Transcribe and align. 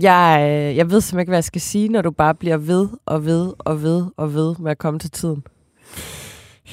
Jeg, 0.00 0.40
øh, 0.50 0.76
jeg 0.76 0.90
ved 0.90 1.00
simpelthen 1.00 1.20
ikke, 1.20 1.30
hvad 1.30 1.36
jeg 1.36 1.44
skal 1.44 1.60
sige, 1.60 1.88
når 1.88 2.02
du 2.02 2.10
bare 2.10 2.34
bliver 2.34 2.56
ved 2.56 2.88
og 3.06 3.24
ved 3.24 3.52
og 3.58 3.82
ved 3.82 4.06
og 4.16 4.34
ved 4.34 4.54
med 4.58 4.70
at 4.70 4.78
komme 4.78 4.98
til 4.98 5.10
tiden. 5.10 5.42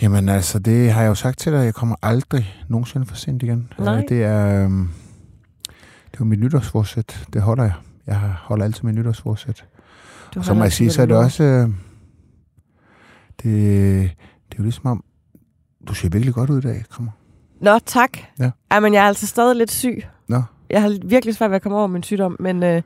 Jamen 0.01 0.29
altså, 0.29 0.59
det 0.59 0.91
har 0.91 1.01
jeg 1.01 1.09
jo 1.09 1.15
sagt 1.15 1.39
til 1.39 1.51
dig, 1.51 1.65
jeg 1.65 1.73
kommer 1.73 1.95
aldrig 2.01 2.55
nogensinde 2.69 3.05
for 3.05 3.15
sent 3.15 3.43
igen. 3.43 3.73
Øh, 3.79 3.85
Nej. 3.85 4.03
Det 4.09 4.23
er, 4.23 4.63
øhm, 4.63 4.89
det 6.11 6.13
er 6.13 6.17
jo 6.19 6.25
mit 6.25 6.39
nytårsforsæt, 6.39 7.27
det 7.33 7.41
holder 7.41 7.63
jeg. 7.63 7.73
Jeg 8.07 8.15
holder 8.19 8.65
altid 8.65 8.83
mit 8.83 8.95
nytårsforsæt. 8.95 9.65
Du 10.35 10.39
Og 10.39 10.45
må 10.47 10.53
jeg 10.53 10.63
altid, 10.63 10.75
sige, 10.77 10.85
hvad 10.87 10.93
så 10.93 11.01
er 11.01 11.05
det 11.05 11.17
også... 11.17 11.43
Øh, 11.43 11.69
det, 13.43 14.11
det 14.49 14.53
er 14.53 14.57
jo 14.59 14.63
ligesom 14.63 14.85
om, 14.85 15.03
du 15.87 15.93
ser 15.93 16.09
virkelig 16.09 16.33
godt 16.33 16.49
ud 16.49 16.57
i 16.57 16.61
dag, 16.61 16.83
kommer. 16.89 17.11
Nå, 17.61 17.79
tak. 17.85 18.17
Ja. 18.39 18.51
Ej, 18.71 18.79
men 18.79 18.93
jeg 18.93 19.03
er 19.03 19.07
altså 19.07 19.27
stadig 19.27 19.55
lidt 19.55 19.71
syg. 19.71 20.03
Nå. 20.27 20.41
Jeg 20.69 20.81
har 20.81 20.97
virkelig 21.05 21.35
svært 21.35 21.49
ved 21.51 21.55
at 21.55 21.61
komme 21.61 21.77
over 21.77 21.87
min 21.87 22.03
sygdom, 22.03 22.35
men, 22.39 22.63
øh, 22.63 22.81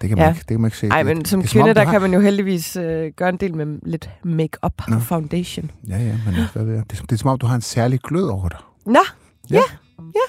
Det 0.00 0.08
kan 0.08 0.18
man, 0.18 0.26
Ja. 0.26 0.28
ikke, 0.30 0.38
det 0.38 0.46
kan 0.46 0.60
man 0.60 0.68
ikke 0.68 0.76
se. 0.78 0.86
ej, 0.88 1.02
Det- 1.02 1.06
men 1.16 1.24
som 1.24 1.40
det 1.42 1.48
er 1.48 1.52
kvinde, 1.52 1.68
om, 1.70 1.74
der 1.74 1.84
har- 1.84 1.92
kan 1.92 2.00
man 2.00 2.14
jo 2.14 2.20
heldigvis 2.20 2.76
øh, 2.76 3.12
gøre 3.16 3.28
en 3.28 3.36
del 3.36 3.54
med 3.54 3.78
lidt 3.86 4.10
make-up 4.24 4.88
Nå. 4.88 4.98
foundation. 4.98 5.70
Ja, 5.88 5.98
ja, 5.98 6.14
men 6.26 6.34
hvad 6.52 6.64
ved 6.64 6.74
jeg? 6.74 6.84
Det, 6.84 6.92
er, 6.92 6.96
som- 6.96 7.06
det 7.06 7.14
er 7.16 7.18
som 7.18 7.30
om, 7.30 7.38
du 7.38 7.46
har 7.46 7.54
en 7.54 7.60
særlig 7.60 8.00
glød 8.00 8.28
over 8.28 8.48
dig. 8.48 8.58
Nå, 8.86 9.00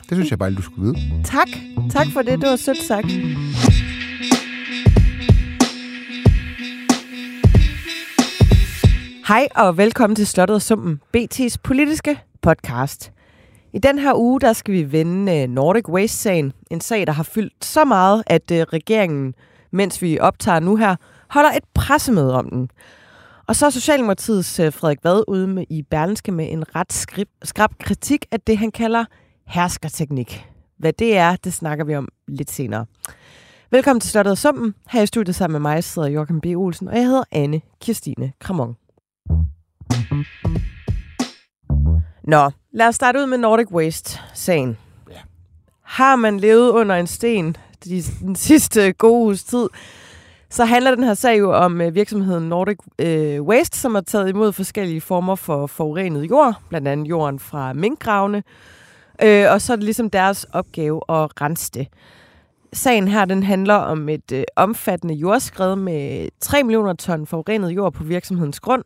Det 0.10 0.18
synes 0.18 0.30
jeg 0.32 0.40
bare, 0.40 0.52
du 0.56 0.62
skulle 0.62 0.82
vide. 0.94 1.24
tak. 1.24 1.48
Tak 1.92 2.08
for 2.14 2.22
det. 2.22 2.42
Det 2.42 2.50
var 2.50 2.56
sødt 2.56 2.84
sagt. 2.84 3.08
Hej 9.28 9.48
og 9.56 9.78
velkommen 9.78 10.16
til 10.16 10.28
Slottet 10.28 10.56
og 10.56 10.62
Sumpen, 10.62 11.00
BT's 11.18 11.56
politiske 11.64 12.20
podcast. 12.42 13.12
I 13.74 13.80
den 13.80 14.00
her 14.00 14.14
uge, 14.16 14.40
der 14.40 14.54
skal 14.54 14.74
vi 14.74 14.92
vende 14.92 15.42
øh, 15.42 15.50
Nordic 15.50 15.90
Waste-sagen. 15.90 16.54
En 16.72 16.82
sag, 16.82 17.08
der 17.08 17.14
har 17.14 17.24
fyldt 17.24 17.66
så 17.66 17.86
meget, 17.86 18.24
at 18.28 18.52
øh, 18.52 18.62
regeringen, 18.62 19.34
mens 19.72 20.02
vi 20.02 20.20
optager 20.20 20.60
nu 20.60 20.76
her, 20.76 20.96
holder 21.30 21.52
et 21.52 21.64
pressemøde 21.74 22.34
om 22.34 22.50
den. 22.50 22.70
Og 23.48 23.56
så 23.56 23.66
er 23.66 23.70
Socialdemokratiets 23.70 24.60
øh, 24.60 24.74
Frederik 24.74 25.00
Vad 25.04 25.24
ude 25.28 25.48
med, 25.48 25.66
i 25.70 25.82
Berlinske 25.82 26.32
med 26.32 26.52
en 26.52 26.76
ret 26.76 26.94
skrib, 26.94 27.30
skrab 27.44 27.72
kritik 27.80 28.26
af 28.32 28.40
det, 28.40 28.58
han 28.58 28.72
kalder 28.72 29.06
herskerteknik. 29.48 30.46
Hvad 30.78 30.94
det 30.94 31.18
er, 31.18 31.36
det 31.36 31.54
snakker 31.54 31.86
vi 31.86 31.96
om 31.96 32.08
lidt 32.28 32.52
senere. 32.52 32.86
Velkommen 33.72 34.00
til 34.00 34.12
Slottet 34.12 34.32
og 34.32 34.38
Summen. 34.38 34.74
Her 34.90 35.02
i 35.02 35.06
studiet 35.06 35.36
sammen 35.36 35.54
med 35.54 35.72
mig 35.72 35.84
sidder 35.84 36.08
Joachim 36.08 36.42
B. 36.42 36.46
Olsen, 36.46 36.88
og 36.88 36.96
jeg 36.96 37.06
hedder 37.06 37.24
Anne 37.32 37.62
Kirstine 37.82 38.32
Kramon. 38.40 38.76
Nå, 42.24 42.52
lad 42.72 42.88
os 42.88 42.96
starte 42.96 43.20
ud 43.20 43.26
med 43.26 43.38
Nordic 43.38 43.72
Waste-sagen. 43.72 44.78
Ja. 45.12 45.18
Har 45.82 46.16
man 46.16 46.40
levet 46.40 46.70
under 46.70 46.96
en 46.96 47.08
sten 47.08 47.58
de, 47.86 48.02
den 48.20 48.36
sidste 48.36 48.92
gode 48.94 49.26
uges 49.26 49.44
tid, 49.44 49.70
så 50.50 50.66
handler 50.66 50.96
den 50.96 51.04
her 51.04 51.14
sag 51.14 51.40
jo 51.40 51.54
om 51.54 51.82
øh, 51.82 51.96
virksomheden 51.96 52.50
Nordic 52.50 52.78
øh, 53.00 53.42
Waste, 53.42 53.78
som 53.78 53.96
har 53.96 54.02
taget 54.02 54.30
imod 54.30 54.54
forskellige 54.54 55.02
former 55.02 55.36
for 55.36 55.68
forurenet 55.68 56.30
jord, 56.30 56.56
blandt 56.70 56.88
andet 56.88 57.10
jorden 57.10 57.40
fra 57.40 57.74
minkgravene, 57.74 58.44
øh, 59.24 59.46
og 59.52 59.62
så 59.62 59.74
er 59.74 59.78
det 59.78 59.84
ligesom 59.84 60.10
deres 60.10 60.44
opgave 60.54 61.02
at 61.10 61.42
rense 61.42 61.72
det. 61.72 61.88
Sagen 62.74 63.08
her, 63.08 63.26
den 63.26 63.44
handler 63.44 63.76
om 63.76 64.10
et 64.10 64.32
øh, 64.32 64.44
omfattende 64.56 65.14
jordskred 65.14 65.76
med 65.76 66.30
3 66.40 66.64
millioner 66.64 66.94
ton 66.94 67.28
forurenet 67.28 67.70
jord 67.70 67.94
på 67.94 68.04
virksomhedens 68.04 68.60
grund, 68.60 68.84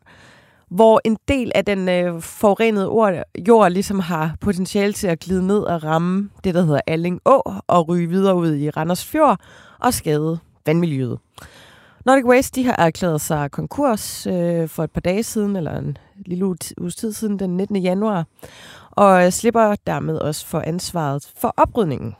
hvor 0.69 1.01
en 1.05 1.17
del 1.27 1.51
af 1.55 1.65
den 1.65 1.89
øh, 1.89 2.21
forurenede 2.21 2.89
ord, 2.89 3.13
jord 3.47 3.71
ligesom 3.71 3.99
har 3.99 4.35
potentiale 4.41 4.93
til 4.93 5.07
at 5.07 5.19
glide 5.19 5.47
ned 5.47 5.59
og 5.59 5.83
ramme 5.83 6.29
det, 6.43 6.55
der 6.55 6.61
hedder 6.61 6.81
Alling 6.87 7.21
Å, 7.25 7.41
og 7.67 7.89
ryge 7.89 8.07
videre 8.09 8.35
ud 8.35 8.55
i 8.55 8.69
Randers 8.69 9.05
Fjord 9.05 9.39
og 9.79 9.93
skade 9.93 10.39
vandmiljøet. 10.65 11.19
Nordic 12.05 12.25
Waste 12.25 12.61
de 12.61 12.65
har 12.65 12.75
erklæret 12.77 13.21
sig 13.21 13.51
konkurs 13.51 14.27
øh, 14.27 14.67
for 14.67 14.83
et 14.83 14.91
par 14.91 15.01
dage 15.01 15.23
siden, 15.23 15.55
eller 15.55 15.77
en 15.77 15.97
lille 16.25 16.45
uge 16.45 16.57
uges 16.81 16.95
tid 16.95 17.13
siden, 17.13 17.39
den 17.39 17.57
19. 17.57 17.75
januar, 17.75 18.25
og 18.91 19.25
øh, 19.25 19.31
slipper 19.31 19.75
dermed 19.87 20.17
også 20.17 20.45
for 20.45 20.59
ansvaret 20.59 21.31
for 21.37 21.53
oprydningen. 21.57 22.15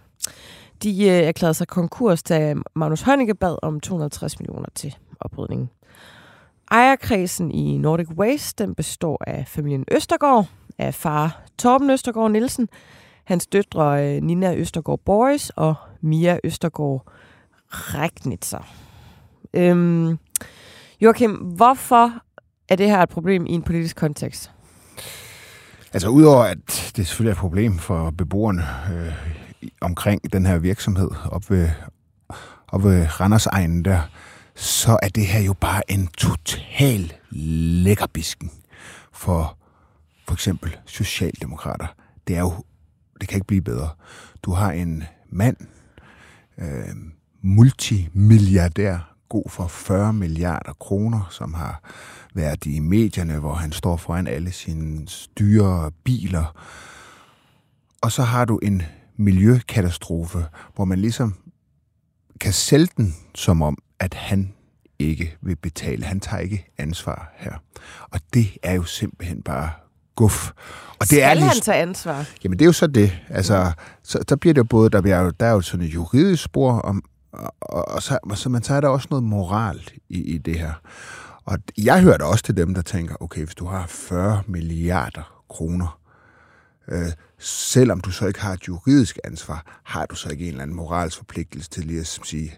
De 0.83 0.89
øh, 0.89 1.07
erklærede 1.07 1.53
sig 1.53 1.67
konkurs, 1.67 2.23
da 2.23 2.55
Magnus 2.75 3.01
Heunicke 3.01 3.35
bad 3.35 3.57
om 3.61 3.79
250 3.79 4.39
millioner 4.39 4.67
til 4.75 4.95
oprydningen. 5.19 5.69
Ejerkredsen 6.72 7.51
i 7.51 7.78
Nordic 7.78 8.07
Waste 8.17 8.63
den 8.63 8.75
består 8.75 9.23
af 9.28 9.47
familien 9.47 9.85
Østergaard, 9.91 10.45
af 10.78 10.94
far 10.94 11.41
Torben 11.57 11.89
Østergaard 11.89 12.31
Nielsen, 12.31 12.69
hans 13.23 13.47
døtre 13.47 14.16
øh, 14.16 14.23
Nina 14.23 14.55
Østergaard 14.55 15.00
Boys 15.05 15.50
og 15.50 15.75
Mia 16.01 16.39
Østergaard 16.44 17.11
Regnitzer. 17.69 18.73
Øhm, 19.53 20.17
Joachim, 21.01 21.31
hvorfor 21.31 22.11
er 22.69 22.75
det 22.75 22.88
her 22.88 23.01
et 23.01 23.09
problem 23.09 23.45
i 23.45 23.51
en 23.51 23.61
politisk 23.61 23.95
kontekst? 23.95 24.51
Altså 25.94 26.09
udover 26.09 26.44
at 26.44 26.57
det 26.95 27.07
selvfølgelig 27.07 27.31
er 27.31 27.35
et 27.35 27.39
problem 27.39 27.78
for 27.78 28.11
beboerne 28.11 28.63
øh, 28.94 29.13
omkring 29.81 30.34
den 30.34 30.45
her 30.45 30.57
virksomhed 30.57 31.09
op 31.31 31.49
ved, 31.49 31.69
op 32.67 32.84
ved 32.84 33.19
Randersegnen 33.19 33.85
der, 33.85 34.01
så 34.57 35.00
er 35.01 35.09
det 35.09 35.28
her 35.28 35.40
jo 35.40 35.53
bare 35.53 35.91
en 35.91 36.07
total 36.07 37.13
lækkerbisken 37.29 38.51
for 39.13 39.57
for 40.28 40.34
eksempel 40.34 40.78
Socialdemokrater. 40.85 41.88
Det 42.28 42.35
er 42.35 42.40
jo, 42.40 42.63
det 43.22 43.29
kan 43.29 43.35
ikke 43.35 43.47
blive 43.47 43.62
bedre. 43.62 43.90
Du 44.44 44.51
har 44.51 44.72
en 44.72 45.03
mand, 45.29 45.57
øh, 46.57 46.96
multimilliardær, 47.41 49.16
god 49.29 49.50
for 49.50 49.67
40 49.67 50.13
milliarder 50.13 50.73
kroner, 50.73 51.28
som 51.31 51.53
har 51.53 51.81
været 52.34 52.66
i 52.66 52.79
medierne, 52.79 53.40
hvor 53.40 53.53
han 53.53 53.72
står 53.72 53.97
foran 53.97 54.28
alle 54.28 54.51
sine 54.51 55.07
dyre 55.40 55.91
biler. 56.03 56.63
Og 58.01 58.12
så 58.12 58.23
har 58.23 58.46
du 58.46 58.57
en 58.57 58.81
miljøkatastrofe, 59.16 60.46
hvor 60.75 60.85
man 60.85 61.00
ligesom 61.00 61.35
kan 62.40 62.53
sælge 62.53 62.90
den 62.97 63.16
som 63.35 63.62
om, 63.62 63.78
at 64.00 64.13
han 64.13 64.53
ikke 65.00 65.38
vil 65.41 65.56
betale. 65.56 66.06
Han 66.06 66.19
tager 66.19 66.41
ikke 66.41 66.68
ansvar 66.78 67.34
her. 67.35 67.53
Og 68.02 68.19
det 68.34 68.58
er 68.63 68.74
jo 68.74 68.84
simpelthen 68.84 69.41
bare 69.41 69.69
guf. 70.16 70.52
Og 70.90 71.00
det 71.00 71.08
Skal 71.08 71.19
er 71.19 71.34
lige 71.34 71.47
han 71.47 71.62
tage 71.62 71.81
ansvar? 71.81 72.25
Jamen 72.44 72.59
det 72.59 72.66
er 72.66 72.68
jo 72.68 72.74
så 72.74 72.88
det. 72.88 73.19
Altså, 73.30 73.72
så, 74.03 74.19
der 74.30 74.35
bliver 74.35 74.53
det 74.53 74.58
jo 74.58 74.63
både, 74.63 74.90
der, 74.90 75.02
bliver 75.02 75.19
jo, 75.19 75.30
der 75.30 75.46
er 75.46 75.52
jo 75.52 75.62
sådan 75.62 75.85
et 75.85 75.94
juridisk 75.94 76.44
spor, 76.44 76.80
om, 76.80 77.03
og, 77.31 77.53
og, 77.62 77.88
og 77.88 78.03
så, 78.03 78.19
så, 78.35 78.50
men 78.50 78.63
så 78.63 78.74
er 78.74 78.81
der 78.81 78.88
også 78.88 79.08
noget 79.09 79.24
moral 79.24 79.90
i, 80.09 80.22
i 80.22 80.38
det 80.38 80.59
her. 80.59 80.74
Og 81.46 81.58
jeg 81.78 82.02
hører 82.02 82.18
da 82.18 82.24
også 82.24 82.44
til 82.44 82.58
dem, 82.58 82.74
der 82.74 82.81
tænker, 82.81 83.16
okay, 83.19 83.44
hvis 83.44 83.56
du 83.56 83.66
har 83.66 83.85
40 83.88 84.41
milliarder 84.47 85.44
kroner, 85.50 86.00
øh, 86.88 87.12
selvom 87.40 88.02
du 88.02 88.12
så 88.12 88.28
ikke 88.28 88.41
har 88.41 88.53
et 88.53 88.68
juridisk 88.68 89.19
ansvar, 89.24 89.79
har 89.84 90.06
du 90.06 90.16
så 90.16 90.29
ikke 90.29 90.44
en 90.44 90.50
eller 90.50 90.64
anden 90.64 90.75
moralsk 90.75 91.18
forpligtelse 91.18 91.69
til 91.69 91.85
lige 91.85 92.00
at 92.00 92.08
sige, 92.08 92.53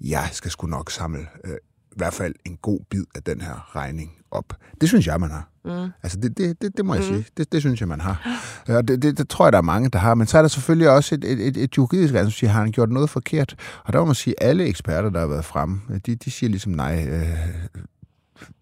jeg 0.00 0.28
skal 0.32 0.50
sgu 0.50 0.66
nok 0.66 0.90
samle 0.90 1.26
øh, 1.44 1.56
i 1.92 1.96
hvert 1.96 2.14
fald 2.14 2.34
en 2.44 2.58
god 2.62 2.80
bid 2.90 3.04
af 3.14 3.22
den 3.22 3.40
her 3.40 3.76
regning 3.76 4.12
op. 4.30 4.44
Det 4.80 4.88
synes 4.88 5.06
jeg, 5.06 5.20
man 5.20 5.30
har. 5.30 5.48
Mm. 5.64 5.90
Altså, 6.02 6.18
det, 6.20 6.38
det, 6.38 6.62
det, 6.62 6.76
det 6.76 6.84
må 6.84 6.94
jeg 6.94 7.02
mm. 7.02 7.08
sige. 7.08 7.26
Det, 7.36 7.52
det 7.52 7.60
synes 7.60 7.80
jeg, 7.80 7.88
man 7.88 8.00
har. 8.00 8.40
Og 8.68 8.88
det, 8.88 9.02
det, 9.02 9.18
det 9.18 9.28
tror 9.28 9.46
jeg, 9.46 9.52
der 9.52 9.58
er 9.58 9.62
mange, 9.62 9.88
der 9.88 9.98
har. 9.98 10.14
Men 10.14 10.26
så 10.26 10.38
er 10.38 10.42
der 10.42 10.48
selvfølgelig 10.48 10.90
også 10.90 11.14
et, 11.14 11.24
et, 11.24 11.46
et, 11.46 11.56
et 11.56 11.76
juridisk 11.76 12.14
ansvar, 12.14 12.24
som 12.24 12.30
siger, 12.30 12.50
har 12.50 12.60
han 12.60 12.72
gjort 12.72 12.90
noget 12.90 13.10
forkert? 13.10 13.56
Og 13.84 13.92
der 13.92 13.98
må 13.98 14.04
man 14.04 14.14
sige, 14.14 14.42
at 14.42 14.48
alle 14.48 14.64
eksperter, 14.64 15.10
der 15.10 15.20
har 15.20 15.26
været 15.26 15.44
fremme, 15.44 15.80
de, 16.06 16.14
de 16.14 16.30
siger 16.30 16.50
ligesom, 16.50 16.72
nej, 16.72 17.08
øh, 17.08 17.38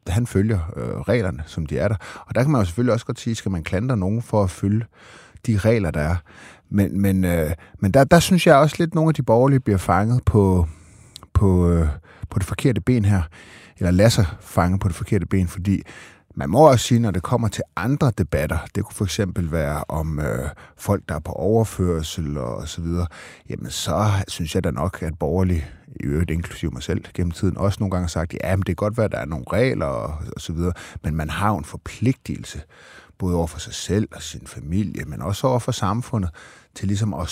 han 0.06 0.26
følger 0.26 0.58
øh, 0.76 1.00
reglerne, 1.00 1.42
som 1.46 1.66
de 1.66 1.78
er 1.78 1.88
der. 1.88 1.96
Og 2.26 2.34
der 2.34 2.42
kan 2.42 2.50
man 2.50 2.60
jo 2.60 2.64
selvfølgelig 2.64 2.92
også 2.92 3.06
godt 3.06 3.20
sige, 3.20 3.34
skal 3.34 3.50
man 3.50 3.62
klandre 3.62 3.96
nogen 3.96 4.22
for 4.22 4.44
at 4.44 4.50
følge 4.50 4.84
de 5.46 5.58
regler, 5.58 5.90
der 5.90 6.00
er. 6.00 6.16
Men, 6.70 7.00
men, 7.00 7.24
øh, 7.24 7.50
men 7.78 7.90
der, 7.90 8.04
der 8.04 8.20
synes 8.20 8.46
jeg 8.46 8.56
også 8.56 8.76
lidt, 8.78 8.90
at 8.90 8.94
nogle 8.94 9.08
af 9.08 9.14
de 9.14 9.22
borgerlige 9.22 9.60
bliver 9.60 9.78
fanget 9.78 10.24
på, 10.24 10.68
på, 11.34 11.70
øh, 11.70 11.88
på 12.30 12.38
det 12.38 12.46
forkerte 12.46 12.80
ben 12.80 13.04
her. 13.04 13.22
Eller 13.78 13.90
lader 13.90 14.10
sig 14.10 14.26
fange 14.40 14.78
på 14.78 14.88
det 14.88 14.96
forkerte 14.96 15.26
ben, 15.26 15.48
fordi 15.48 15.82
man 16.34 16.50
må 16.50 16.70
også 16.70 16.86
sige, 16.86 17.00
når 17.00 17.10
det 17.10 17.22
kommer 17.22 17.48
til 17.48 17.62
andre 17.76 18.12
debatter, 18.18 18.58
det 18.74 18.84
kunne 18.84 18.94
for 18.94 19.04
eksempel 19.04 19.52
være 19.52 19.84
om 19.88 20.20
øh, 20.20 20.48
folk, 20.76 21.02
der 21.08 21.14
er 21.14 21.18
på 21.18 21.32
overførsel 21.32 22.38
og 22.38 22.68
så 22.68 22.80
videre, 22.80 23.06
jamen 23.50 23.70
så 23.70 24.06
synes 24.28 24.54
jeg 24.54 24.64
da 24.64 24.70
nok, 24.70 25.02
at 25.02 25.18
borgerlig, 25.18 25.70
i 26.00 26.04
øvrigt 26.04 26.30
inklusive 26.30 26.70
mig 26.70 26.82
selv 26.82 27.04
gennem 27.14 27.30
tiden, 27.30 27.56
også 27.56 27.76
nogle 27.80 27.90
gange 27.90 28.04
har 28.04 28.08
sagt, 28.08 28.34
ja, 28.44 28.56
men 28.56 28.60
det 28.60 28.66
kan 28.66 28.74
godt 28.74 28.96
være, 28.96 29.04
at 29.04 29.12
der 29.12 29.18
er 29.18 29.26
nogle 29.26 29.44
regler 29.52 29.86
og, 29.86 30.14
og 30.36 30.40
så 30.40 30.52
videre, 30.52 30.72
men 31.04 31.14
man 31.14 31.30
har 31.30 31.54
en 31.54 31.64
forpligtelse, 31.64 32.62
både 33.22 33.36
over 33.36 33.46
for 33.46 33.58
sig 33.58 33.74
selv 33.74 34.08
og 34.14 34.22
sin 34.22 34.46
familie, 34.46 35.04
men 35.04 35.22
også 35.22 35.46
over 35.46 35.58
for 35.58 35.72
samfundet, 35.72 36.30
til 36.74 36.88
ligesom 36.88 37.14
at 37.14 37.28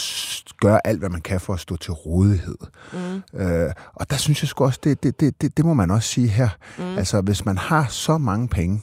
gøre 0.60 0.86
alt, 0.86 0.98
hvad 0.98 1.08
man 1.08 1.20
kan 1.20 1.40
for 1.40 1.54
at 1.54 1.60
stå 1.60 1.76
til 1.76 1.92
rådighed. 1.92 2.58
Mm. 2.92 3.40
Øh, 3.40 3.72
og 3.94 4.10
der 4.10 4.16
synes 4.16 4.42
jeg 4.42 4.48
sgu 4.48 4.64
også, 4.64 4.80
det, 4.84 5.02
det, 5.02 5.20
det, 5.20 5.42
det, 5.42 5.56
det 5.56 5.64
må 5.64 5.74
man 5.74 5.90
også 5.90 6.08
sige 6.08 6.28
her. 6.28 6.48
Mm. 6.78 6.84
Altså, 6.84 7.20
hvis 7.20 7.44
man 7.44 7.58
har 7.58 7.86
så 7.88 8.18
mange 8.18 8.48
penge, 8.48 8.82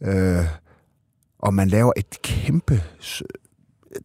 øh, 0.00 0.44
og 1.38 1.54
man 1.54 1.68
laver 1.68 1.92
et 1.96 2.22
kæmpe 2.22 2.82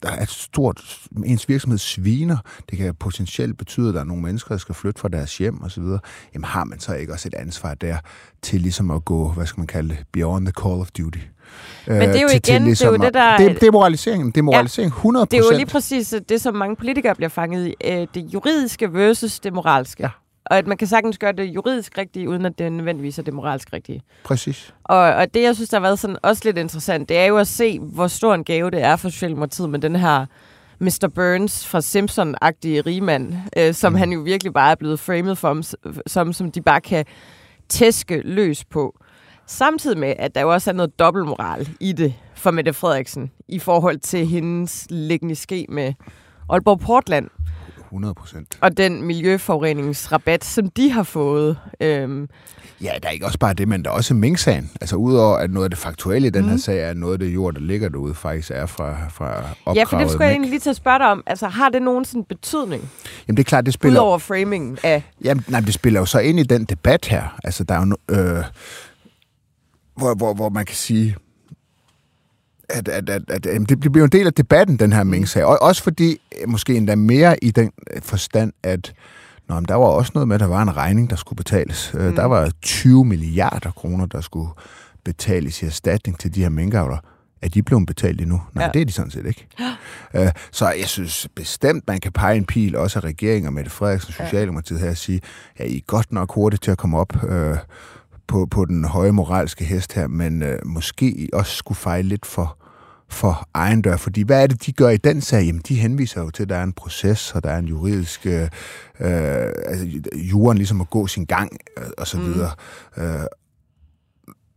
der 0.02 0.10
er 0.10 0.22
et 0.22 0.28
stort, 0.28 1.06
ens 1.24 1.48
virksomhed 1.48 1.78
sviner, 1.78 2.36
det 2.70 2.78
kan 2.78 2.94
potentielt 2.94 3.58
betyde, 3.58 3.88
at 3.88 3.94
der 3.94 4.00
er 4.00 4.04
nogle 4.04 4.22
mennesker, 4.22 4.48
der 4.48 4.58
skal 4.58 4.74
flytte 4.74 5.00
fra 5.00 5.08
deres 5.08 5.38
hjem 5.38 5.62
osv., 5.62 5.82
jamen 6.34 6.44
har 6.44 6.64
man 6.64 6.80
så 6.80 6.94
ikke 6.94 7.12
også 7.12 7.28
et 7.28 7.34
ansvar 7.34 7.74
der 7.74 7.96
til 8.42 8.60
ligesom 8.60 8.90
at 8.90 9.04
gå, 9.04 9.32
hvad 9.32 9.46
skal 9.46 9.60
man 9.60 9.66
kalde 9.66 9.88
det, 9.88 10.04
beyond 10.12 10.46
the 10.46 10.52
call 10.62 10.80
of 10.80 10.90
duty? 10.90 11.20
Men 11.86 12.00
det 12.08 12.16
er 12.16 12.20
jo 12.20 12.24
Øh, 12.26 12.30
til- 12.30 12.42
til 12.42 12.54
igen, 12.54 12.66
det 12.66 12.82
er 12.82 12.86
jo 12.88 12.96
det, 12.96 13.14
der- 13.14 13.36
Det, 13.36 13.60
det 13.60 13.66
er 13.66 13.72
moralisering, 13.72 14.34
det 14.34 14.40
er 14.40 14.42
moralisering, 14.42 14.88
100 14.92 15.26
Det 15.26 15.38
er 15.38 15.42
jo 15.50 15.56
lige 15.56 15.66
præcis 15.66 16.14
det, 16.28 16.40
som 16.40 16.54
mange 16.54 16.76
politikere 16.76 17.14
bliver 17.14 17.28
fanget 17.28 17.66
i. 17.68 17.74
Øh, 17.84 18.06
Det 18.14 18.34
juridiske 18.34 18.92
versus 18.94 19.40
det 19.40 19.52
moralske. 19.52 20.02
Ja. 20.02 20.08
Og 20.46 20.58
at 20.58 20.66
man 20.66 20.76
kan 20.76 20.88
sagtens 20.88 21.18
gøre 21.18 21.32
det 21.32 21.44
juridisk 21.44 21.98
rigtige, 21.98 22.28
uden 22.28 22.46
at 22.46 22.58
det 22.58 22.72
nødvendigvis 22.72 23.18
er 23.18 23.22
det 23.22 23.34
moralsk 23.34 23.72
rigtige. 23.72 24.02
Præcis. 24.24 24.74
Og, 24.84 24.98
og 24.98 25.34
det, 25.34 25.42
jeg 25.42 25.54
synes, 25.54 25.70
der 25.70 25.76
har 25.76 25.82
været 25.82 25.98
sådan 25.98 26.16
også 26.22 26.42
lidt 26.44 26.58
interessant, 26.58 27.08
det 27.08 27.16
er 27.18 27.24
jo 27.26 27.36
at 27.38 27.48
se, 27.48 27.78
hvor 27.80 28.06
stor 28.06 28.34
en 28.34 28.44
gave 28.44 28.70
det 28.70 28.82
er 28.82 28.96
for 28.96 29.08
Socialdemokratiet 29.08 29.70
med 29.70 29.78
den 29.78 29.96
her 29.96 30.26
Mr. 30.80 31.10
Burns 31.14 31.66
fra 31.66 31.78
Simpson-agtige 31.80 32.80
rigmand, 32.86 33.34
øh, 33.56 33.74
som 33.74 33.92
mm. 33.92 33.98
han 33.98 34.12
jo 34.12 34.20
virkelig 34.20 34.52
bare 34.52 34.70
er 34.70 34.74
blevet 34.74 35.00
framed 35.00 35.36
for, 35.36 35.60
som, 36.06 36.32
som 36.32 36.50
de 36.52 36.60
bare 36.62 36.80
kan 36.80 37.04
tæske 37.68 38.22
løs 38.24 38.64
på. 38.64 38.98
Samtidig 39.46 39.98
med, 39.98 40.14
at 40.18 40.34
der 40.34 40.40
jo 40.40 40.52
også 40.52 40.70
er 40.70 40.74
noget 40.74 40.98
dobbeltmoral 40.98 41.68
i 41.80 41.92
det 41.92 42.14
for 42.34 42.50
Mette 42.50 42.72
Frederiksen, 42.72 43.30
i 43.48 43.58
forhold 43.58 43.98
til 43.98 44.26
hendes 44.26 44.86
liggende 44.90 45.34
ske 45.34 45.66
med 45.68 45.92
Aalborg 46.50 46.80
Portland, 46.80 47.28
100 47.86 48.14
procent. 48.14 48.58
og 48.60 48.76
den 48.76 49.02
miljøforureningsrabat, 49.02 50.44
som 50.44 50.68
de 50.68 50.90
har 50.90 51.02
fået. 51.02 51.58
Øhm, 51.80 52.28
Ja, 52.82 52.90
der 53.02 53.08
er 53.08 53.12
ikke 53.12 53.26
også 53.26 53.38
bare 53.38 53.54
det, 53.54 53.68
men 53.68 53.84
der 53.84 53.90
er 53.90 53.94
også 53.94 54.14
Mink-sagen. 54.14 54.70
Altså 54.80 54.96
udover 54.96 55.36
at 55.36 55.50
noget 55.50 55.64
af 55.64 55.70
det 55.70 55.78
faktuelle 55.78 56.26
i 56.28 56.30
den 56.30 56.42
Mhm. 56.42 56.50
her 56.50 56.56
sag, 56.58 56.82
er 56.90 56.94
noget 56.94 57.12
af 57.12 57.18
det 57.18 57.34
jord, 57.34 57.54
der 57.54 57.60
ligger 57.60 57.88
derude, 57.88 58.14
faktisk 58.14 58.50
er 58.54 58.66
fra, 58.66 58.96
fra 59.08 59.26
opgravet 59.64 59.76
ja, 59.76 59.84
for 59.84 59.98
det 59.98 60.10
skulle 60.10 60.24
jeg 60.24 60.32
egentlig 60.32 60.50
lige 60.50 60.60
til 60.60 60.70
at 60.70 60.76
spørge 60.76 60.98
dig 60.98 61.06
om. 61.10 61.22
Altså, 61.26 61.48
har 61.48 61.68
det 61.68 61.82
nogen 61.82 62.04
sådan 62.04 62.24
betydning, 62.24 62.90
Jamen 63.28 63.36
det 63.36 63.42
er 63.42 63.48
klart, 63.48 63.66
det 63.66 63.74
spiller... 63.74 64.00
udover 64.00 64.18
framingen 64.18 64.78
af... 64.82 65.02
Jamen, 65.24 65.44
nej, 65.48 65.60
det 65.60 65.74
spiller 65.74 66.00
jo 66.00 66.06
så 66.06 66.18
ind 66.18 66.40
i 66.40 66.42
den 66.42 66.64
debat 66.64 67.06
her. 67.06 67.38
Altså, 67.44 67.64
der 67.64 67.74
er 67.74 67.86
jo... 67.86 68.16
Øh, 68.38 68.44
hvor, 69.96 70.14
hvor, 70.14 70.34
hvor 70.34 70.48
man 70.48 70.64
kan 70.64 70.76
sige, 70.76 71.16
at, 72.68 72.88
at, 72.88 73.10
at, 73.10 73.22
at 73.28 73.46
jamen, 73.46 73.64
det 73.66 73.80
bliver 73.92 74.04
en 74.04 74.12
del 74.12 74.26
af 74.26 74.32
debatten, 74.34 74.76
den 74.76 74.92
her 74.92 75.04
Mink-sag. 75.04 75.44
Og 75.44 75.62
også 75.62 75.82
fordi, 75.82 76.16
øh, 76.42 76.48
måske 76.48 76.74
endda 76.76 76.94
mere 76.94 77.44
i 77.44 77.50
den 77.50 77.70
øh, 77.94 78.02
forstand, 78.02 78.52
at 78.62 78.94
Nå, 79.48 79.54
men 79.54 79.64
der 79.64 79.74
var 79.74 79.86
også 79.86 80.12
noget 80.14 80.28
med, 80.28 80.34
at 80.34 80.40
der 80.40 80.46
var 80.46 80.62
en 80.62 80.76
regning, 80.76 81.10
der 81.10 81.16
skulle 81.16 81.36
betales. 81.36 81.90
Mm. 81.94 82.14
Der 82.14 82.24
var 82.24 82.50
20 82.62 83.04
milliarder 83.04 83.70
kroner, 83.70 84.06
der 84.06 84.20
skulle 84.20 84.48
betales 85.04 85.62
i 85.62 85.66
erstatning 85.66 86.18
til 86.18 86.34
de 86.34 86.42
her 86.42 86.48
minkavler. 86.48 86.96
Er 87.42 87.48
de 87.48 87.62
blevet 87.62 87.86
betalt 87.86 88.20
endnu? 88.20 88.36
Nej, 88.54 88.62
Ja. 88.62 88.66
ja. 88.66 88.70
det 88.72 88.80
er 88.80 88.84
de 88.84 88.92
sådan 88.92 89.10
set 89.10 89.26
ikke. 89.26 89.46
Øh, 90.14 90.28
Så 90.52 90.70
jeg 90.70 90.86
synes 90.88 91.28
bestemt, 91.34 91.84
man 91.86 92.00
kan 92.00 92.12
pege 92.12 92.36
en 92.36 92.44
pil, 92.44 92.76
også 92.76 92.98
af 92.98 93.04
regeringen 93.04 93.46
og 93.46 93.52
Mette 93.52 93.70
Frederiksen 93.70 94.14
og 94.18 94.26
Socialdemokratiet 94.26 94.80
her, 94.80 94.90
og 94.90 94.96
sige, 94.96 95.20
ja, 95.58 95.64
I 95.64 95.76
er 95.76 95.80
godt 95.86 96.12
nok 96.12 96.32
hurtigt 96.34 96.62
til 96.62 96.70
at 96.70 96.78
komme 96.78 96.98
op 96.98 97.24
øh, 97.28 97.56
på, 98.32 98.46
på 98.46 98.64
den 98.64 98.84
høje 98.84 99.12
moralske 99.12 99.64
hest 99.64 99.92
her, 99.92 100.06
men 100.06 100.42
øh, 100.42 100.58
måske 100.66 101.28
også 101.32 101.56
skulle 101.56 101.78
fejle 101.78 102.08
lidt 102.08 102.26
for, 102.26 102.58
for 103.08 103.48
egen 103.54 103.82
dør. 103.82 103.96
Fordi 103.96 104.22
hvad 104.22 104.42
er 104.42 104.46
det, 104.46 104.66
de 104.66 104.72
gør 104.72 104.88
i 104.88 104.96
den 104.96 105.20
sag? 105.20 105.44
Jamen, 105.44 105.62
de 105.68 105.74
henviser 105.74 106.20
jo 106.20 106.30
til, 106.30 106.42
at 106.42 106.48
der 106.48 106.56
er 106.56 106.62
en 106.62 106.72
proces, 106.72 107.34
og 107.34 107.44
der 107.44 107.50
er 107.50 107.58
en 107.58 107.64
juridisk... 107.64 108.26
Øh, 108.26 108.42
øh, 108.42 108.48
altså, 109.66 109.86
juren 110.14 110.58
ligesom 110.58 110.80
at 110.80 110.90
gå 110.90 111.06
sin 111.06 111.24
gang, 111.24 111.56
øh, 111.78 111.84
og 111.98 112.06
så 112.06 112.18
videre. 112.20 112.50
Øh, 112.96 113.26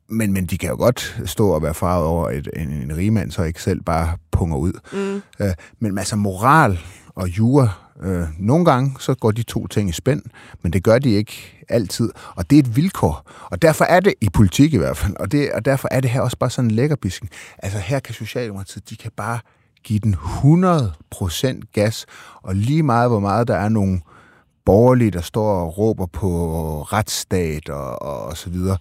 men, 0.10 0.34
men 0.34 0.46
de 0.46 0.58
kan 0.58 0.70
jo 0.70 0.76
godt 0.76 1.22
stå 1.26 1.50
og 1.50 1.64
være 1.64 1.74
farvet 1.74 2.08
over, 2.08 2.28
at 2.28 2.50
en, 2.56 2.72
en 2.72 2.98
rigmand 2.98 3.32
så 3.32 3.44
ikke 3.44 3.62
selv 3.62 3.82
bare 3.82 4.18
punger 4.32 4.58
ud. 4.58 4.74
Mm. 4.94 5.46
Øh, 5.46 5.54
men 5.80 5.98
altså 5.98 6.16
moral 6.16 6.80
og 7.16 7.38
jura, 7.38 7.85
øh, 8.04 8.28
nogle 8.40 8.66
gange 8.66 8.96
så 9.00 9.16
går 9.16 9.32
de 9.32 9.44
to 9.44 9.68
ting 9.68 9.90
i 9.90 9.92
spænd, 9.92 10.22
men 10.62 10.74
det 10.74 10.84
gør 10.84 11.00
de 11.00 11.10
ikke 11.10 11.66
altid. 11.70 12.10
Og 12.36 12.50
det 12.50 12.56
er 12.56 12.60
et 12.60 12.76
vilkår. 12.76 13.32
Og 13.52 13.62
derfor 13.62 13.86
er 13.86 14.00
det 14.00 14.14
i 14.22 14.30
politik 14.30 14.74
i 14.74 14.78
hvert 14.78 14.98
fald, 14.98 15.16
og, 15.20 15.32
det, 15.32 15.52
og 15.52 15.66
derfor 15.66 15.88
er 15.92 16.00
det 16.00 16.10
her 16.10 16.22
også 16.22 16.38
bare 16.38 16.50
sådan 16.50 16.72
en 16.72 16.76
lækkerbisken. 16.76 17.30
Altså 17.58 17.80
her 17.80 18.00
kan 18.00 18.14
Socialdemokratiet, 18.14 18.90
de 18.90 18.96
kan 18.96 19.12
bare 19.18 19.40
give 19.84 20.00
den 20.00 20.16
100% 20.16 21.72
gas, 21.74 22.06
og 22.42 22.56
lige 22.56 22.84
meget 22.84 23.10
hvor 23.10 23.20
meget 23.20 23.48
der 23.48 23.56
er 23.56 23.70
nogle 23.70 24.02
borgerlige, 24.66 25.12
der 25.12 25.22
står 25.22 25.62
og 25.62 25.78
råber 25.78 26.06
på 26.06 26.30
retsstat 26.82 27.70
og, 27.70 28.02
og, 28.02 28.26
og 28.26 28.38
så 28.38 28.50
videre, 28.50 28.78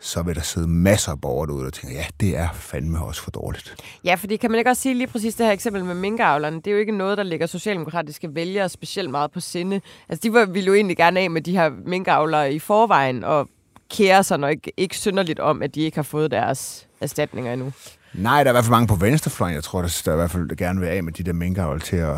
så 0.00 0.22
vil 0.22 0.34
der 0.34 0.40
sidde 0.40 0.68
masser 0.68 1.12
af 1.12 1.20
borgere 1.20 1.46
derude, 1.46 1.64
der 1.64 1.70
tænker, 1.70 1.96
ja, 1.96 2.04
det 2.20 2.36
er 2.36 2.48
fandme 2.52 3.04
også 3.04 3.22
for 3.22 3.30
dårligt. 3.30 3.76
Ja, 4.04 4.14
fordi 4.14 4.36
kan 4.36 4.50
man 4.50 4.58
ikke 4.58 4.70
også 4.70 4.82
sige 4.82 4.94
lige 4.94 5.06
præcis 5.06 5.34
det 5.34 5.46
her 5.46 5.52
eksempel 5.52 5.84
med 5.84 5.94
minkavlerne? 5.94 6.56
Det 6.56 6.66
er 6.66 6.72
jo 6.72 6.78
ikke 6.78 6.96
noget, 6.96 7.18
der 7.18 7.24
ligger 7.24 7.46
socialdemokratiske 7.46 8.34
vælgere 8.34 8.68
specielt 8.68 9.10
meget 9.10 9.30
på 9.32 9.40
sinde. 9.40 9.80
Altså, 10.08 10.22
de 10.22 10.52
ville 10.52 10.66
jo 10.66 10.74
egentlig 10.74 10.96
gerne 10.96 11.20
af 11.20 11.30
med 11.30 11.42
de 11.42 11.52
her 11.52 11.70
minkavlere 11.86 12.52
i 12.52 12.58
forvejen, 12.58 13.24
og 13.24 13.48
kære 13.90 14.24
sig 14.24 14.38
nok 14.38 14.50
ikke, 14.50 14.72
ikke 14.76 14.96
synderligt 14.96 15.40
om, 15.40 15.62
at 15.62 15.74
de 15.74 15.80
ikke 15.80 15.96
har 15.96 16.02
fået 16.02 16.30
deres 16.30 16.86
erstatninger 17.00 17.52
endnu. 17.52 17.72
Nej, 18.14 18.44
der 18.44 18.50
er 18.50 18.52
i 18.52 18.54
hvert 18.54 18.64
fald 18.64 18.70
mange 18.70 18.86
på 18.86 18.94
venstrefløjen, 18.94 19.54
jeg 19.54 19.64
tror, 19.64 19.82
der, 19.82 20.02
der 20.04 20.12
i 20.12 20.16
hvert 20.16 20.30
fald 20.30 20.56
gerne 20.56 20.80
vil 20.80 20.86
af 20.86 21.02
med 21.02 21.12
de 21.12 21.22
der 21.22 21.32
minkavl 21.32 21.80
til 21.80 21.96
at, 21.96 22.16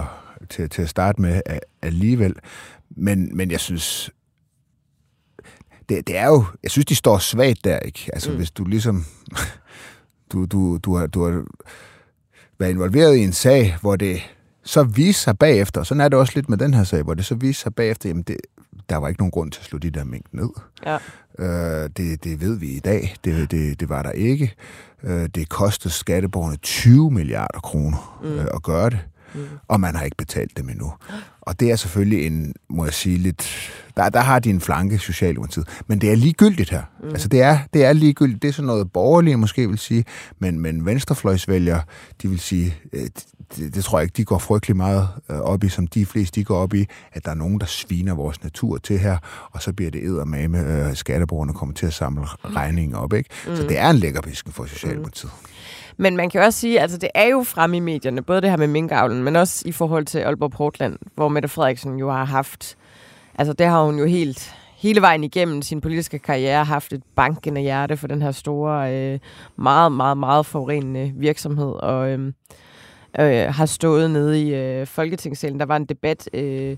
til, 0.48 0.70
til 0.70 0.82
at 0.82 0.88
starte 0.88 1.22
med 1.22 1.40
alligevel. 1.82 2.34
Men, 2.90 3.36
men 3.36 3.50
jeg 3.50 3.60
synes, 3.60 4.10
det, 5.90 6.06
det 6.06 6.16
er 6.16 6.26
jo, 6.26 6.44
jeg 6.62 6.70
synes, 6.70 6.86
de 6.86 6.94
står 6.94 7.18
svagt 7.18 7.64
der, 7.64 7.78
ikke? 7.78 8.10
Altså, 8.12 8.30
Mm. 8.30 8.36
hvis 8.36 8.50
du 8.50 8.64
ligesom, 8.64 9.04
du, 10.32 10.44
du, 10.46 10.76
du, 10.78 10.96
har, 10.96 11.06
du 11.06 11.24
har 11.24 11.44
været 12.58 12.70
involveret 12.70 13.16
i 13.16 13.20
en 13.24 13.32
sag, 13.32 13.76
hvor 13.80 13.96
det 13.96 14.20
så 14.64 14.82
viser 14.82 15.20
sig 15.20 15.38
bagefter, 15.38 15.80
og 15.80 15.86
sådan 15.86 16.00
er 16.00 16.08
det 16.08 16.18
også 16.18 16.32
lidt 16.34 16.48
med 16.48 16.58
den 16.58 16.74
her 16.74 16.84
sag, 16.84 17.02
hvor 17.02 17.14
det 17.14 17.24
så 17.24 17.34
viser 17.34 17.62
sig 17.62 17.74
bagefter, 17.74 18.08
jamen 18.08 18.22
det, 18.22 18.36
der 18.88 18.96
var 18.96 19.08
ikke 19.08 19.20
nogen 19.20 19.30
grund 19.30 19.50
til 19.52 19.60
at 19.60 19.64
slå 19.66 19.78
de 19.78 19.90
der 19.90 20.04
mink 20.04 20.26
ned. 20.32 20.48
Ja. 20.86 20.98
Øh, 21.38 21.90
det, 21.96 22.24
det 22.24 22.40
ved 22.40 22.58
vi 22.58 22.66
i 22.68 22.78
dag. 22.80 23.16
Det, 23.24 23.50
det, 23.50 23.80
det 23.80 23.88
var 23.88 24.02
der 24.02 24.10
ikke. 24.10 24.54
Øh, 25.02 25.28
det 25.34 25.48
kostede 25.48 25.94
skatteborgerne 25.94 26.56
20 26.56 27.10
milliarder 27.10 27.60
kroner 27.60 28.18
mm. 28.22 28.28
øh, 28.28 28.46
at 28.54 28.62
gøre 28.62 28.90
det, 28.90 28.98
mm. 29.34 29.40
og 29.68 29.80
man 29.80 29.96
har 29.96 30.04
ikke 30.04 30.16
betalt 30.16 30.56
dem 30.56 30.68
endnu. 30.68 30.92
Og 31.40 31.60
det 31.60 31.70
er 31.70 31.76
selvfølgelig 31.76 32.26
en, 32.26 32.54
må 32.68 32.84
jeg 32.84 32.94
sige, 32.94 33.18
lidt... 33.18 33.70
Der, 33.96 34.08
der 34.08 34.20
har 34.20 34.38
de 34.38 34.50
en 34.50 34.60
flanke, 34.60 34.98
Socialdemokratiet. 34.98 35.68
Men 35.86 36.00
det 36.00 36.10
er 36.10 36.14
ligegyldigt 36.14 36.70
her. 36.70 36.82
Mm. 37.02 37.08
Altså, 37.08 37.28
det 37.28 37.42
er, 37.42 37.58
det 37.74 37.84
er 37.84 37.92
ligegyldigt. 37.92 38.42
Det 38.42 38.48
er 38.48 38.52
sådan 38.52 38.66
noget 38.66 38.92
borgerlige 38.92 39.36
måske 39.36 39.68
vil 39.68 39.78
sige, 39.78 40.04
men, 40.38 40.60
men 40.60 40.86
venstrefløjsvælgere, 40.86 41.82
de 42.22 42.28
vil 42.28 42.40
sige, 42.40 42.76
øh, 42.92 43.06
det, 43.56 43.74
det 43.74 43.84
tror 43.84 43.98
jeg 43.98 44.02
ikke, 44.04 44.16
de 44.16 44.24
går 44.24 44.38
frygtelig 44.38 44.76
meget 44.76 45.08
øh, 45.30 45.40
op 45.40 45.64
i, 45.64 45.68
som 45.68 45.86
de 45.86 46.06
fleste, 46.06 46.40
de 46.40 46.44
går 46.44 46.56
op 46.56 46.74
i, 46.74 46.86
at 47.12 47.24
der 47.24 47.30
er 47.30 47.34
nogen, 47.34 47.60
der 47.60 47.66
sviner 47.66 48.14
vores 48.14 48.42
natur 48.42 48.78
til 48.78 48.98
her, 48.98 49.16
og 49.52 49.62
så 49.62 49.72
bliver 49.72 49.90
det 49.90 50.04
eddermame, 50.04 50.58
øh, 50.58 50.94
skatteborgerne 50.94 51.52
kommer 51.54 51.74
til 51.74 51.86
at 51.86 51.92
samle 51.92 52.24
regningen 52.44 52.94
op, 52.94 53.12
ikke? 53.12 53.30
Mm. 53.46 53.56
Så 53.56 53.62
det 53.62 53.78
er 53.78 53.90
en 53.90 53.96
lækkerbisken 53.96 54.52
for 54.52 54.64
Socialdemokratiet. 54.64 55.32
Men 55.96 56.16
man 56.16 56.30
kan 56.30 56.42
også 56.42 56.58
sige, 56.58 56.80
altså 56.80 56.98
det 56.98 57.08
er 57.14 57.26
jo 57.26 57.42
fremme 57.42 57.76
i 57.76 57.80
medierne, 57.80 58.22
både 58.22 58.40
det 58.40 58.50
her 58.50 58.56
med 58.56 58.66
minkavlen, 58.66 59.24
men 59.24 59.36
også 59.36 59.62
i 59.68 59.72
forhold 59.72 60.06
til 60.06 60.18
Aalborg 60.18 60.50
Portland, 60.50 60.98
hvor 61.14 61.28
Mette 61.28 61.48
Frederiksen 61.48 61.98
jo 61.98 62.10
har 62.10 62.24
haft, 62.24 62.76
altså 63.34 63.52
det 63.52 63.66
har 63.66 63.84
hun 63.84 63.98
jo 63.98 64.04
helt, 64.04 64.54
hele 64.76 65.00
vejen 65.00 65.24
igennem 65.24 65.62
sin 65.62 65.80
politiske 65.80 66.18
karriere 66.18 66.64
haft 66.64 66.92
et 66.92 67.02
bankende 67.16 67.60
hjerte 67.60 67.96
for 67.96 68.06
den 68.06 68.22
her 68.22 68.32
store, 68.32 68.94
øh, 68.94 69.18
meget, 69.56 69.92
meget, 69.92 70.18
meget 70.18 70.46
forurenende 70.46 71.12
virksomhed, 71.16 71.72
og 71.72 72.10
øh, 72.10 72.32
øh, 73.18 73.54
har 73.54 73.66
stået 73.66 74.10
nede 74.10 74.42
i 74.42 74.54
øh, 74.54 74.86
Folketingssalen. 74.86 75.60
Der 75.60 75.66
var 75.66 75.76
en 75.76 75.84
debat 75.84 76.28
øh, 76.34 76.76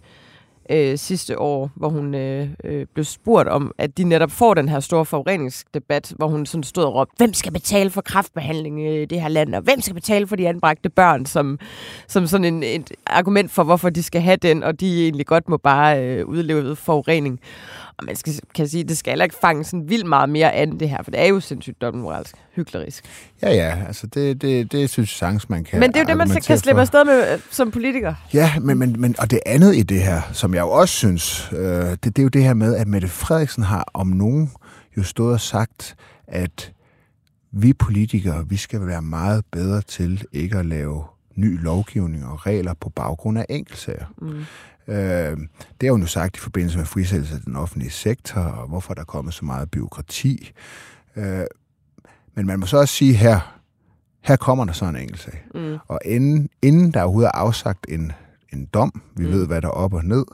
øh, 0.71 0.99
sidste 0.99 1.39
år, 1.39 1.71
hvor 1.75 1.89
hun 1.89 2.15
øh, 2.15 2.49
øh, 2.65 2.87
blev 2.95 3.05
spurgt 3.05 3.49
om, 3.49 3.73
at 3.79 3.99
de 3.99 4.05
netop 4.05 4.31
får 4.31 4.55
den 4.55 4.69
her 4.69 4.81
store 4.81 5.05
forureningsdebat, 5.05 6.13
hvor 6.17 6.27
hun 6.27 6.47
sådan 6.47 6.63
stod 6.63 6.85
og 6.85 6.95
råbte, 6.95 7.15
hvem 7.17 7.35
skal 7.35 7.53
betale 7.53 7.91
for 7.91 8.01
kraftbehandling 8.01 8.87
i 8.87 9.05
det 9.05 9.21
her 9.21 9.29
land, 9.29 9.55
og 9.55 9.63
hvem 9.63 9.81
skal 9.81 9.95
betale 9.95 10.27
for 10.27 10.37
de 10.37 10.49
anbragte 10.49 10.89
børn, 10.89 11.27
som, 11.27 11.59
som 12.09 12.27
sådan 12.27 12.45
en, 12.45 12.63
et 12.63 12.93
argument 13.07 13.51
for, 13.51 13.63
hvorfor 13.63 13.91
de 13.91 14.03
skal 14.03 14.21
have 14.21 14.37
den, 14.37 14.63
og 14.63 14.81
de 14.81 15.03
egentlig 15.03 15.27
godt 15.27 15.49
må 15.49 15.57
bare 15.57 16.05
øh, 16.05 16.27
udleve 16.27 16.77
forurening. 16.77 17.41
Og 17.99 18.05
man 18.05 18.17
skal, 18.17 18.33
kan 18.55 18.69
sige, 18.69 18.85
det 18.85 18.99
skal 18.99 19.11
heller 19.11 19.25
ikke 19.25 19.37
fange 19.41 19.65
sådan 19.65 19.89
vildt 19.89 20.07
meget 20.07 20.29
mere 20.29 20.53
an 20.53 20.81
det 20.81 20.89
her, 20.89 21.03
for 21.03 21.11
det 21.11 21.21
er 21.21 21.27
jo 21.27 21.41
sindssygt 21.41 21.81
dobbeltmoralsk, 21.81 22.37
hyklerisk. 22.55 23.05
Ja, 23.43 23.51
ja, 23.51 23.85
altså 23.87 24.07
det, 24.07 24.43
det, 24.43 24.73
det 24.73 24.91
synes 24.91 25.11
jeg 25.11 25.19
sagtens, 25.19 25.49
man 25.49 25.65
kan 25.65 25.81
Men 25.81 25.89
det 25.89 25.97
er 25.97 26.01
jo 26.01 26.07
det, 26.07 26.17
man 26.17 26.29
så 26.29 26.41
kan 26.47 26.59
slippe 26.59 26.81
afsted 26.81 27.05
med 27.05 27.33
øh, 27.33 27.41
som 27.51 27.71
politiker. 27.71 28.15
Ja, 28.35 28.53
men, 28.61 28.79
men, 28.79 29.01
men, 29.01 29.15
og 29.19 29.31
det 29.31 29.41
andet 29.47 29.77
i 29.77 29.83
det 29.83 30.03
her, 30.03 30.21
som 30.33 30.55
jeg 30.55 30.61
jo 30.61 30.71
også 30.71 30.95
synes, 30.95 31.53
øh, 31.53 31.59
det, 31.59 32.05
det 32.05 32.19
er 32.19 32.23
jo 32.23 32.29
det 32.29 32.43
her 32.43 32.55
med, 32.55 32.77
at 32.77 32.89
Mette 32.89 33.09
Frederiksen 33.09 33.63
har 33.63 33.91
om 33.95 34.07
nogen 34.07 34.51
jo 34.97 35.03
stået 35.03 35.33
og 35.33 35.41
sagt, 35.41 35.97
at 36.27 36.73
vi 37.53 37.73
politikere, 37.73 38.49
vi 38.49 38.57
skal 38.57 38.87
være 38.87 39.03
meget 39.03 39.45
bedre 39.53 39.81
til 39.81 40.25
ikke 40.33 40.59
at 40.59 40.67
lave 40.67 41.05
ny 41.37 41.63
lovgivning 41.63 42.27
og 42.27 42.47
regler 42.47 42.75
på 42.75 42.89
baggrund 42.89 43.39
af 43.39 43.47
enkeltsager. 43.49 44.05
Mm. 44.19 44.45
Øh, 44.89 45.37
det 45.81 45.87
har 45.87 45.91
hun 45.91 46.01
jo 46.01 46.07
sagt 46.07 46.37
i 46.37 46.41
forbindelse 46.41 46.79
med 46.79 46.87
frisættelse 46.87 47.35
af 47.35 47.41
den 47.41 47.57
offentlige 47.57 47.91
sektor, 47.91 48.41
og 48.41 48.69
hvorfor 48.69 48.95
der 48.95 49.01
er 49.01 49.05
kommet 49.07 49.35
så 49.35 49.45
meget 49.45 49.71
byråkrati. 49.71 50.53
Øh, 51.17 51.45
men 52.35 52.47
man 52.47 52.61
må 52.61 52.67
så 52.67 52.79
også 52.79 52.95
sige 52.95 53.15
her, 53.15 53.61
her 54.21 54.37
kommer 54.37 54.65
der 54.65 54.73
så 54.73 54.85
en 54.85 54.97
enkeltsag. 54.97 55.45
Mm. 55.55 55.79
Og 55.89 56.01
inden, 56.05 56.51
inden 56.63 56.95
der 56.95 57.03
overhovedet 57.03 57.29
er 57.29 57.39
afsagt 57.39 57.87
en, 57.89 58.13
en 58.53 58.67
dom, 58.67 59.03
vi 59.17 59.27
mm. 59.27 59.33
ved, 59.33 59.47
hvad 59.47 59.63
der 59.63 59.69
er 59.69 59.73
op 59.73 59.95
og 59.95 60.05
ned, 60.05 60.25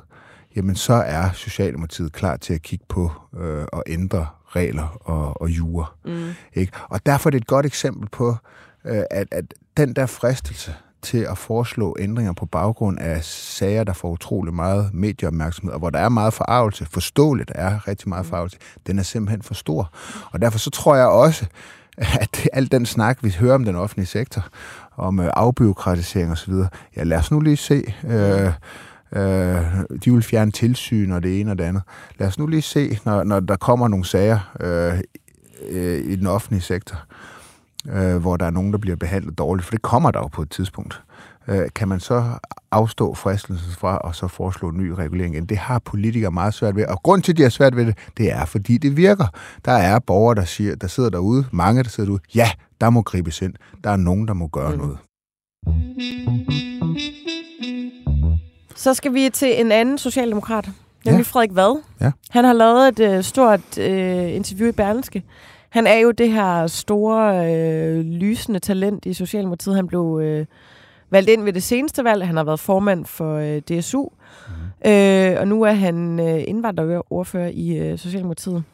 jamen 0.57 0.77
så 0.77 0.93
er 0.93 1.33
Socialdemokratiet 1.33 2.13
klar 2.13 2.37
til 2.37 2.55
at 2.55 2.63
kigge 2.63 2.85
på 2.89 3.13
øh, 3.41 3.67
og 3.73 3.85
ændre 3.87 4.27
regler 4.47 4.99
og, 5.01 5.43
og 5.43 5.51
jure. 5.51 5.87
Mm. 6.05 6.31
Ikke? 6.55 6.73
Og 6.89 7.07
derfor 7.07 7.29
er 7.29 7.31
det 7.31 7.41
et 7.41 7.47
godt 7.47 7.67
eksempel 7.67 8.09
på, 8.09 8.37
øh, 8.85 9.03
at, 9.11 9.29
at 9.31 9.55
den 9.77 9.93
der 9.93 10.07
fristelse 10.07 10.75
til 11.03 11.19
at 11.19 11.39
foreslå 11.39 11.97
ændringer 11.99 12.33
på 12.33 12.47
baggrund 12.47 12.99
af 12.99 13.25
sager, 13.25 13.85
der 13.85 13.93
får 13.93 14.11
utrolig 14.11 14.55
meget 14.55 14.91
medieopmærksomhed, 14.95 15.73
og 15.73 15.79
hvor 15.79 15.91
der 15.91 15.99
er 15.99 16.09
meget 16.09 16.35
forarvelse, 16.35 16.87
forståeligt 16.91 17.53
er 17.55 17.89
rigtig 17.89 18.09
meget 18.09 18.25
mm. 18.25 18.31
forarvelse, 18.31 18.59
den 18.87 18.99
er 18.99 19.03
simpelthen 19.03 19.43
for 19.43 19.55
stor. 19.55 19.91
Og 20.33 20.43
derfor 20.43 20.59
så 20.59 20.71
tror 20.71 20.97
jeg 20.97 21.07
også, 21.07 21.47
at 21.97 22.49
al 22.53 22.73
den 22.73 22.87
snak, 22.87 23.19
vi 23.23 23.37
hører 23.39 23.55
om 23.55 23.65
den 23.65 23.77
offentlige 23.77 24.07
sektor, 24.07 24.49
om 24.97 25.21
øh, 25.21 25.31
afbyråkratisering 25.37 26.33
osv., 26.33 26.55
ja, 26.97 27.03
lad 27.03 27.19
os 27.19 27.31
nu 27.31 27.41
lige 27.41 27.57
se... 27.57 27.95
Øh, 28.05 28.53
Øh, 29.13 29.63
de 30.05 30.13
vil 30.13 30.23
fjerne 30.23 30.51
tilsyn 30.51 31.13
og 31.13 31.23
det 31.23 31.41
ene 31.41 31.51
og 31.51 31.59
det 31.59 31.65
andet. 31.65 31.83
Lad 32.19 32.29
os 32.29 32.39
nu 32.39 32.47
lige 32.47 32.63
se, 32.63 32.99
når, 33.05 33.25
når 33.25 33.41
der 33.41 33.57
kommer 33.57 33.89
nogle 33.89 34.05
sager 34.05 34.57
øh, 34.61 35.01
øh, 35.69 36.05
i 36.05 36.17
den 36.17 36.27
offentlige 36.27 36.63
sektor, 36.63 36.97
øh, 37.87 38.17
hvor 38.17 38.37
der 38.37 38.47
er 38.47 38.51
nogen, 38.51 38.73
der 38.73 38.79
bliver 38.79 38.97
behandlet 38.97 39.39
dårligt, 39.39 39.65
for 39.65 39.71
det 39.71 39.83
kommer 39.83 40.11
der 40.11 40.19
jo 40.19 40.27
på 40.27 40.43
et 40.43 40.51
tidspunkt. 40.51 41.03
Øh, 41.49 41.69
kan 41.75 41.89
man 41.89 42.01
så 42.01 42.25
afstå 42.71 43.15
fristelsen 43.15 43.73
fra 43.73 43.99
og 43.99 44.15
så 44.15 44.29
foreslå 44.29 44.69
en 44.69 44.77
ny 44.77 44.89
regulering 44.91 45.35
igen? 45.35 45.47
Det 45.47 45.59
har 45.59 45.79
politikere 45.79 46.31
meget 46.31 46.55
svært 46.55 46.77
ved, 46.77 46.87
og 46.87 47.03
grund 47.03 47.23
til, 47.23 47.33
at 47.33 47.37
de 47.37 47.43
har 47.43 47.51
svært 47.51 47.77
ved 47.77 47.87
det, 47.87 47.99
det 48.17 48.33
er, 48.33 48.45
fordi 48.45 48.79
det 48.79 48.97
virker. 48.97 49.27
Der 49.65 49.73
er 49.73 49.99
borgere, 49.99 50.35
der, 50.35 50.45
siger, 50.45 50.75
der 50.75 50.87
sidder 50.87 51.11
derude, 51.11 51.45
mange, 51.53 51.83
der 51.83 51.89
sidder 51.89 52.09
derude, 52.09 52.23
ja, 52.35 52.51
der 52.81 52.91
må 52.91 53.03
gribes 53.03 53.43
ind. 53.43 53.55
Der 53.85 53.91
er 53.91 53.97
nogen, 53.97 54.29
der 54.29 54.35
må 54.35 54.47
gøre 54.47 54.71
mm. 54.71 54.79
noget. 54.79 54.99
Så 58.77 58.95
skal 58.95 59.15
vi 59.15 59.31
til 59.33 59.61
en 59.61 59.73
anden 59.73 59.99
socialdemokrat, 59.99 60.69
nemlig 61.05 61.27
ja. 61.27 61.31
Frederik 61.31 61.55
Vad. 61.55 61.83
Ja. 62.01 62.11
Han 62.31 62.45
har 62.45 62.53
lavet 62.53 62.89
et 62.89 63.01
øh, 63.01 63.25
stort 63.25 63.79
øh, 63.79 64.35
interview 64.35 64.69
i 64.69 64.73
Berlingske. 64.73 65.23
Han 65.69 65.87
er 65.87 65.97
jo 65.97 66.11
det 66.11 66.33
her 66.33 66.67
store, 66.67 67.55
øh, 67.55 68.01
lysende 68.01 68.59
talent 68.59 69.07
i 69.07 69.13
Socialdemokratiet. 69.13 69.77
Han 69.77 69.87
blev 69.87 70.21
øh, 70.23 70.47
valgt 71.11 71.31
ind 71.31 71.45
ved 71.45 71.53
det 71.53 71.63
seneste 71.63 72.05
valg. 72.05 72.27
Han 72.27 72.37
har 72.37 72.45
været 72.45 72.61
formand 72.61 73.05
for 73.05 73.37
øh, 73.37 73.61
DSU. 73.61 74.03
Mm. 74.05 74.91
Øh, 74.91 75.37
og 75.41 75.49
nu 75.49 75.63
er 75.63 75.73
han 75.73 76.21
øh, 76.21 76.45
indvandrerordfører 76.47 77.51
i 77.55 77.79
øh, 77.79 77.99
Socialdemokratiet. 77.99 78.65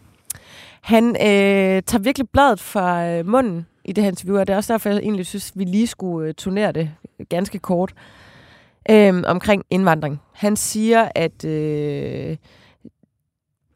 Han 0.81 1.09
øh, 1.09 1.83
tager 1.83 1.99
virkelig 1.99 2.29
bladet 2.29 2.61
fra 2.61 3.07
øh, 3.09 3.27
munden 3.27 3.67
i 3.85 3.93
det 3.93 4.05
her 4.05 4.11
interview, 4.11 4.39
og 4.39 4.47
det 4.47 4.53
er 4.53 4.57
også 4.57 4.73
derfor, 4.73 4.89
jeg 4.89 4.99
egentlig 4.99 5.27
synes, 5.27 5.53
vi 5.55 5.65
lige 5.65 5.87
skulle 5.87 6.29
øh, 6.29 6.35
turnere 6.35 6.73
det 6.73 6.91
ganske 7.29 7.59
kort 7.59 7.95
øh, 8.91 9.23
omkring 9.27 9.65
indvandring. 9.71 10.21
Han 10.33 10.57
siger, 10.57 11.09
at 11.15 11.45
øh, 11.45 12.37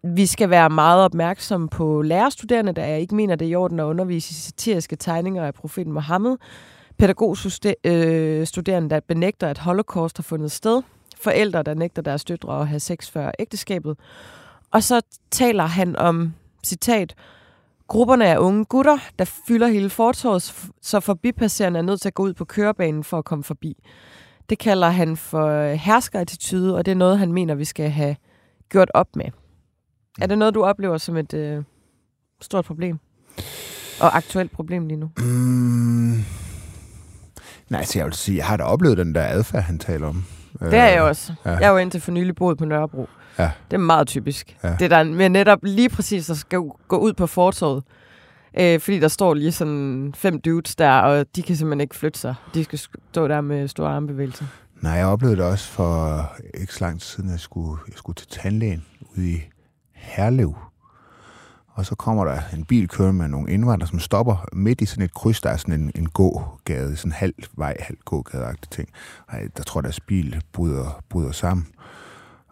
vi 0.02 0.26
skal 0.26 0.50
være 0.50 0.70
meget 0.70 1.04
opmærksomme 1.04 1.68
på 1.68 2.02
lærerstuderende, 2.02 2.72
der 2.72 2.84
jeg 2.84 3.00
ikke 3.00 3.14
mener, 3.14 3.36
det 3.36 3.46
er 3.46 3.50
i 3.50 3.54
orden 3.54 3.80
at 3.80 3.84
undervise 3.84 4.30
i 4.30 4.34
satiriske 4.34 4.96
tegninger 4.96 5.44
af 5.44 5.54
profeten 5.54 5.92
Mohammed. 5.92 6.36
Pædagogstuderende, 6.98 8.86
øh, 8.86 8.90
der 8.90 9.00
benægter, 9.08 9.48
at 9.48 9.58
holocaust 9.58 10.18
har 10.18 10.22
fundet 10.22 10.52
sted. 10.52 10.82
Forældre, 11.20 11.62
der 11.62 11.74
nægter 11.74 12.02
deres 12.02 12.24
døtre 12.24 12.60
at 12.60 12.68
have 12.68 12.80
sex 12.80 13.10
før 13.10 13.30
ægteskabet. 13.38 13.98
Og 14.70 14.82
så 14.82 15.00
taler 15.30 15.66
han 15.66 15.96
om, 15.96 16.34
citat, 16.64 17.14
Grupperne 17.88 18.26
af 18.26 18.38
unge 18.38 18.64
gutter, 18.64 18.98
der 19.18 19.24
fylder 19.24 19.66
hele 19.66 19.90
fortorvet, 19.90 20.70
så 20.82 21.00
forbipasserende 21.00 21.78
er 21.78 21.82
nødt 21.82 22.00
til 22.00 22.08
at 22.08 22.14
gå 22.14 22.22
ud 22.22 22.34
på 22.34 22.44
kørebanen 22.44 23.04
for 23.04 23.18
at 23.18 23.24
komme 23.24 23.44
forbi. 23.44 23.76
Det 24.50 24.58
kalder 24.58 24.88
han 24.88 25.16
for 25.16 25.46
øh, 25.46 25.72
herskerattitude, 25.72 26.76
og 26.76 26.86
det 26.86 26.92
er 26.92 26.96
noget, 26.96 27.18
han 27.18 27.32
mener, 27.32 27.54
vi 27.54 27.64
skal 27.64 27.90
have 27.90 28.16
gjort 28.68 28.90
op 28.94 29.16
med. 29.16 29.24
Er 30.20 30.26
det 30.26 30.38
noget, 30.38 30.54
du 30.54 30.64
oplever 30.64 30.98
som 30.98 31.16
et 31.16 31.34
øh, 31.34 31.62
stort 32.40 32.64
problem? 32.64 32.98
Og 34.00 34.16
aktuelt 34.16 34.52
problem 34.52 34.86
lige 34.86 34.96
nu? 34.98 35.10
Mm. 35.18 36.24
Nej, 37.68 37.84
så 37.84 37.98
jeg 37.98 38.06
vil 38.06 38.12
sige, 38.14 38.36
jeg 38.36 38.46
har 38.46 38.56
da 38.56 38.62
oplevet 38.64 38.98
den 38.98 39.14
der 39.14 39.24
adfærd, 39.24 39.62
han 39.62 39.78
taler 39.78 40.06
om. 40.06 40.24
Det 40.60 40.74
er 40.74 40.86
jeg 40.86 41.02
også. 41.02 41.34
Ja. 41.44 41.50
Jeg 41.50 41.66
har 41.68 41.72
jo 41.72 41.78
indtil 41.78 42.00
for 42.00 42.12
nylig 42.12 42.34
boet 42.36 42.58
på 42.58 42.64
Nørrebro. 42.64 43.08
Ja. 43.38 43.50
Det 43.70 43.76
er 43.76 43.78
meget 43.80 44.06
typisk. 44.08 44.56
Ja. 44.64 44.76
Det 44.78 44.90
der 44.90 45.04
med 45.04 45.28
netop 45.28 45.58
lige 45.62 45.88
præcis, 45.88 46.26
der 46.26 46.34
skal 46.34 46.60
gå 46.88 46.96
ud 46.98 47.12
på 47.12 47.26
fortorvet. 47.26 47.84
Øh, 48.60 48.80
fordi 48.80 48.98
der 48.98 49.08
står 49.08 49.34
lige 49.34 49.52
sådan 49.52 50.14
fem 50.16 50.40
dudes 50.40 50.76
der, 50.76 50.92
og 50.92 51.26
de 51.36 51.42
kan 51.42 51.56
simpelthen 51.56 51.80
ikke 51.80 51.96
flytte 51.96 52.18
sig. 52.18 52.34
De 52.54 52.64
skal 52.64 52.78
stå 52.78 53.28
der 53.28 53.40
med 53.40 53.68
store 53.68 53.90
armbevægelser. 53.90 54.44
Nej, 54.80 54.92
jeg 54.92 55.06
oplevede 55.06 55.36
det 55.36 55.44
også 55.44 55.68
for 55.68 56.22
ikke 56.54 56.74
så 56.74 56.84
lang 56.84 57.00
tid 57.00 57.06
siden, 57.06 57.30
jeg 57.30 57.40
skulle, 57.40 57.80
jeg 57.88 57.94
skulle 57.96 58.16
til 58.16 58.26
tandlægen 58.28 58.84
ude 59.16 59.30
i 59.30 59.40
Herlev. 59.98 60.56
Og 61.78 61.86
så 61.86 61.94
kommer 61.94 62.24
der 62.24 62.40
en 62.54 62.64
bil 62.64 62.88
kører 62.88 63.12
med 63.12 63.28
nogle 63.28 63.50
indvandrere, 63.50 63.88
som 63.88 63.98
stopper 63.98 64.48
midt 64.52 64.80
i 64.80 64.86
sådan 64.86 65.04
et 65.04 65.14
kryds, 65.14 65.40
der 65.40 65.50
er 65.50 65.56
sådan 65.56 65.80
en, 65.80 65.90
en 65.94 66.08
gågade, 66.08 66.96
sådan 66.96 67.12
halv 67.12 67.34
vej, 67.56 67.76
halv 67.80 67.98
gågade 68.04 68.56
ting. 68.70 68.88
Ej, 69.32 69.48
der 69.56 69.62
tror, 69.62 69.80
deres 69.80 70.00
bil 70.00 70.42
bryder, 70.52 71.02
bryder 71.08 71.32
sammen. 71.32 71.66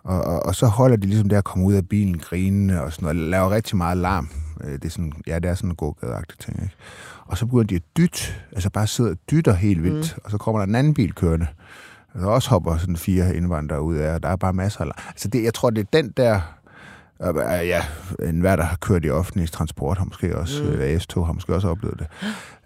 Og, 0.03 0.21
og, 0.21 0.47
og, 0.47 0.55
så 0.55 0.67
holder 0.67 0.97
de 0.97 1.07
ligesom 1.07 1.29
der 1.29 1.39
at 1.39 1.45
komme 1.45 1.67
ud 1.67 1.75
af 1.75 1.89
bilen 1.89 2.19
grinende 2.19 2.83
og 2.83 2.93
sådan 2.93 3.05
noget, 3.05 3.25
og 3.25 3.31
laver 3.31 3.51
rigtig 3.51 3.77
meget 3.77 3.97
larm. 3.97 4.29
Øh, 4.65 4.73
det 4.73 4.85
er 4.85 4.89
sådan, 4.89 5.13
ja, 5.27 5.39
det 5.39 5.51
er 5.51 5.55
sådan 5.55 5.71
en 5.71 5.77
gågade 5.77 6.23
ting, 6.39 6.63
ikke? 6.63 6.75
Og 7.27 7.39
så 7.39 7.47
begynder 7.47 7.65
de 7.65 7.75
at 7.75 7.83
dytte, 7.97 8.19
altså 8.53 8.71
bare 8.71 8.87
sidder 8.87 9.11
og 9.11 9.17
dytter 9.31 9.55
helt 9.55 9.83
vildt, 9.83 10.15
mm. 10.17 10.23
og 10.25 10.31
så 10.31 10.39
kommer 10.39 10.59
der 10.59 10.67
en 10.67 10.75
anden 10.75 10.95
bil 10.95 11.15
kørende, 11.15 11.47
der 12.15 12.27
også 12.27 12.51
hopper 12.51 12.77
sådan 12.77 12.97
fire 12.97 13.37
indvandrere 13.37 13.83
ud 13.83 13.97
af, 13.97 14.15
og 14.15 14.23
der 14.23 14.29
er 14.29 14.37
bare 14.37 14.53
masser 14.53 14.85
af... 14.85 14.91
Altså 15.09 15.29
det, 15.29 15.45
jeg 15.45 15.55
tror, 15.55 15.71
det 15.71 15.81
er 15.81 16.03
den 16.03 16.13
der 16.17 16.41
Ja, 17.21 17.83
en 18.23 18.41
hver, 18.41 18.57
der 18.57 18.63
har 18.63 18.77
kørt 18.77 19.05
i 19.05 19.11
offentlig 19.11 19.51
transport, 19.51 19.99
har 19.99 20.05
måske 20.05 20.39
også, 20.39 20.63
mm. 20.63 20.69
Øh, 20.69 20.95
AS-tog 20.95 21.27
har 21.27 21.33
måske 21.33 21.55
også 21.55 21.69
oplevet 21.69 21.99
det. 21.99 22.07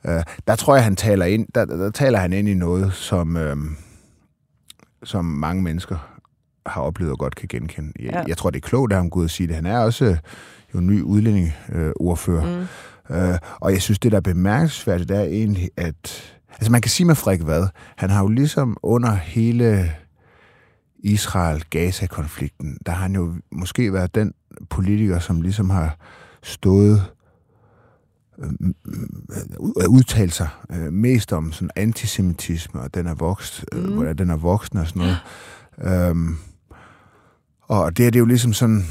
Uh, 0.04 0.23
der 0.47 0.57
tror 0.57 0.75
jeg, 0.75 0.85
han 0.85 0.97
taler 0.97 1.25
ind, 1.25 1.47
der, 1.54 1.64
der 1.64 1.90
taler 1.90 2.19
han 2.19 2.33
ind 2.33 2.49
i 2.49 2.54
noget, 2.54 2.92
som, 2.92 3.37
uh, 3.37 3.57
som 5.04 5.25
mange 5.25 5.62
mennesker 5.62 6.16
har 6.66 6.83
oplevet 6.83 7.12
og 7.12 7.19
godt 7.19 7.35
kan 7.35 7.49
genkende. 7.49 7.92
Jeg, 8.00 8.12
ja. 8.12 8.23
jeg 8.26 8.37
tror, 8.37 8.50
det 8.50 8.64
er 8.64 8.69
klogt 8.69 8.92
af 8.92 8.99
ham 8.99 9.11
Gud 9.11 9.25
at 9.25 9.30
sige 9.30 9.47
det. 9.47 9.54
Han 9.54 9.66
er 9.66 9.78
også 9.78 10.04
uh, 10.04 10.16
jo 10.75 10.80
ny 10.80 11.02
udlændingeordfører. 11.02 12.42
Uh, 12.42 13.16
mm. 13.16 13.30
uh, 13.30 13.37
og 13.61 13.73
jeg 13.73 13.83
synes, 13.83 13.99
det 13.99 14.12
der 14.12 14.19
er 14.19 14.23
bemærkelsesværdigt, 14.23 15.09
det 15.09 15.16
er 15.16 15.23
egentlig, 15.23 15.71
at... 15.76 16.35
Altså 16.52 16.73
man 16.73 16.80
kan 16.80 16.90
sige 16.90 17.07
med 17.07 17.14
Frik 17.14 17.40
hvad, 17.40 17.66
han 17.97 18.11
har 18.11 18.23
jo 18.23 18.28
ligesom 18.28 18.76
under 18.83 19.14
hele 19.14 19.92
Israel-Gaza-konflikten, 20.99 22.78
der 22.87 22.92
har 22.92 23.02
han 23.02 23.14
jo 23.14 23.35
måske 23.52 23.92
været 23.92 24.14
den 24.14 24.33
politiker, 24.71 25.19
som 25.19 25.40
ligesom 25.40 25.71
har 25.71 25.97
stået 26.42 27.04
øh, 28.38 29.88
udtalt 29.88 30.35
sig 30.35 30.49
øh, 30.73 30.92
mest 30.92 31.33
om 31.33 31.52
sådan 31.52 31.71
antisemitisme, 31.76 32.80
og 32.80 32.95
den 32.95 33.07
er 33.07 33.14
vokst, 33.14 33.64
øh, 33.73 33.85
mm. 33.85 33.92
hvordan 33.92 34.19
den 34.19 34.30
er 34.30 34.37
voksen 34.37 34.78
og 34.78 34.87
sådan 34.87 35.02
noget. 35.02 35.19
Øhm, 36.11 36.37
og 37.62 37.97
det 37.97 38.07
er 38.07 38.11
det 38.11 38.19
jo 38.19 38.25
ligesom 38.25 38.52
sådan, 38.52 38.85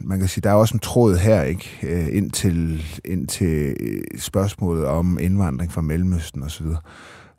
man 0.00 0.18
kan 0.18 0.28
sige, 0.28 0.42
der 0.42 0.50
er 0.50 0.54
også 0.54 0.74
en 0.74 0.80
tråd 0.80 1.16
her, 1.16 1.42
ikke? 1.42 1.78
Øh, 1.82 2.16
ind 2.16 2.30
til, 2.30 2.84
ind 3.04 3.26
til 3.26 3.76
øh, 3.80 4.02
spørgsmålet 4.18 4.84
om 4.84 5.18
indvandring 5.20 5.72
fra 5.72 5.80
Mellemøsten 5.80 6.42
osv. 6.42 6.66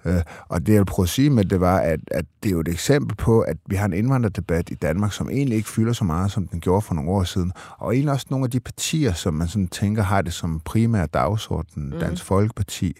Øh, 0.05 0.21
og 0.47 0.65
det, 0.65 0.73
jeg 0.73 0.79
vil 0.79 0.85
prøve 0.85 1.03
at 1.03 1.09
sige 1.09 1.29
med 1.29 1.45
det, 1.45 1.61
var, 1.61 1.77
at, 1.77 1.99
at 2.11 2.25
det 2.43 2.49
er 2.49 2.53
jo 2.53 2.59
et 2.59 2.67
eksempel 2.67 3.17
på, 3.17 3.41
at 3.41 3.57
vi 3.65 3.75
har 3.75 3.85
en 3.85 3.93
indvandrerdebat 3.93 4.69
i 4.69 4.75
Danmark, 4.75 5.13
som 5.13 5.29
egentlig 5.29 5.57
ikke 5.57 5.69
fylder 5.69 5.93
så 5.93 6.03
meget, 6.03 6.31
som 6.31 6.47
den 6.47 6.59
gjorde 6.59 6.81
for 6.81 6.93
nogle 6.93 7.11
år 7.11 7.23
siden. 7.23 7.51
Og 7.77 7.93
egentlig 7.93 8.13
også 8.13 8.25
nogle 8.29 8.43
af 8.43 8.51
de 8.51 8.59
partier, 8.59 9.13
som 9.13 9.33
man 9.33 9.47
sådan 9.47 9.67
tænker 9.67 10.03
har 10.03 10.21
det 10.21 10.33
som 10.33 10.59
primær 10.59 11.05
dagsorden. 11.05 11.89
Mm. 11.89 11.99
Dansk 11.99 12.23
Folkeparti, 12.23 12.97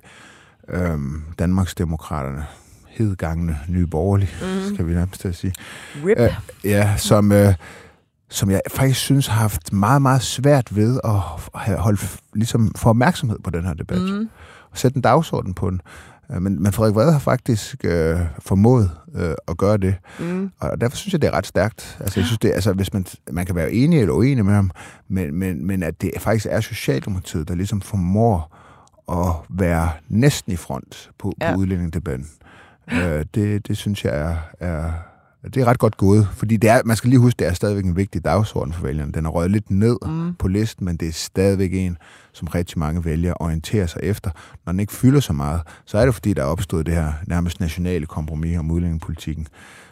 øhm, 0.70 1.24
Danmarksdemokraterne, 1.40 2.46
hedgangene 2.88 3.60
Nye 3.68 3.88
Borgerlige, 3.88 4.32
mm. 4.42 4.74
skal 4.74 4.88
vi 4.88 4.94
nærmest 4.94 5.22
til 5.22 5.28
at 5.28 5.36
sige. 5.36 5.54
Rip. 6.06 6.20
Øh, 6.20 6.34
ja, 6.64 6.98
som... 6.98 7.32
Øh, 7.32 7.54
som 8.30 8.52
jeg 8.52 8.62
faktisk 8.72 9.00
synes 9.00 9.28
har 9.28 9.42
haft 9.42 9.74
meget, 9.74 10.02
meget 10.02 10.22
svært 10.22 10.76
ved 10.76 11.00
at 11.04 11.12
holde, 11.80 12.02
ligesom, 12.34 12.72
få 12.76 12.90
opmærksomhed 12.90 13.40
på 13.44 13.50
den 13.50 13.66
her 13.66 13.74
debat. 13.74 14.02
Mm. 14.02 14.30
Og 14.72 14.78
sætte 14.78 14.96
en 14.96 15.02
dagsorden 15.02 15.54
på 15.54 15.70
den. 15.70 15.82
Øh, 16.34 16.42
men, 16.42 16.64
men 16.64 16.72
Frederik 16.72 16.96
Vrede 16.96 17.12
har 17.12 17.20
faktisk 17.20 17.86
øh, 17.86 18.20
formået 18.40 18.92
øh, 19.16 19.36
at 19.48 19.58
gøre 19.58 19.78
det. 19.78 19.96
Mm. 20.20 20.52
Og 20.60 20.82
derfor 20.82 20.98
synes 20.98 21.14
jeg, 21.14 21.22
det 21.22 21.28
er 21.28 21.34
ret 21.34 21.48
stærkt. 21.48 21.98
Altså, 22.00 22.20
jeg 22.20 22.26
synes, 22.26 22.40
det, 22.40 22.52
altså, 22.52 22.74
hvis 22.74 22.94
man, 22.94 23.06
man 23.32 23.46
kan 23.46 23.56
være 23.56 23.72
enig 23.72 24.00
eller 24.00 24.14
uenig 24.14 24.46
med 24.46 24.54
ham, 24.54 24.72
men, 25.08 25.36
men, 25.36 25.66
men 25.66 25.84
at 25.84 26.02
det 26.02 26.12
faktisk 26.20 26.48
er 26.50 26.62
Socialdemokratiet, 26.62 27.48
der 27.48 27.56
ligesom 27.56 27.82
formår 27.82 28.58
at 29.12 29.36
være 29.50 29.90
næsten 30.10 30.54
i 30.54 30.56
front 30.56 31.12
på, 31.20 31.34
ja. 31.42 31.54
på 31.54 31.60
udlændingedebatten. 31.60 32.28
Øh, 32.92 33.26
det, 33.36 33.68
det 33.68 33.78
synes 33.78 34.06
jeg 34.06 34.20
er, 34.22 34.38
er, 34.60 34.92
Det 35.44 35.58
er 35.58 35.66
ret 35.66 35.80
godt 35.80 35.98
gået, 35.98 36.28
fordi 36.34 36.58
det 36.58 36.70
er, 36.70 36.82
man 36.86 36.96
skal 36.96 37.10
lige 37.10 37.20
huske, 37.20 37.40
det 37.40 37.48
er 37.48 37.54
stadigvæk 37.54 37.86
en 37.86 37.96
vigtig 37.96 38.26
dagsorden 38.26 38.74
for 38.74 38.84
vælgerne. 38.84 39.12
Den 39.12 39.26
er 39.26 39.30
røget 39.30 39.52
lidt 39.52 39.72
ned 39.72 39.98
mm. 40.06 40.36
på 40.36 40.48
listen, 40.48 40.86
men 40.86 40.98
det 40.98 41.08
er 41.08 41.12
stadigvæk 41.12 41.74
en, 41.74 41.98
som 42.34 42.48
rigtig 42.48 42.80
mange 42.80 43.06
vælgere 43.06 43.34
orienterer 43.40 43.88
sig 43.88 44.00
efter. 44.04 44.32
Når 44.66 44.74
den 44.74 44.80
ikke 44.80 44.94
fylder 44.94 45.20
så 45.20 45.34
meget, 45.34 45.62
så 45.86 45.98
er 45.98 46.06
det 46.06 46.14
fordi, 46.14 46.34
der 46.34 46.42
er 46.42 46.46
opstået 46.46 46.86
det 46.86 46.94
her 46.94 47.14
nærmest 47.28 47.60
nationale 47.60 48.06
kompromis 48.06 48.58
om 48.58 48.72
udlændingepolitikken, 48.72 49.48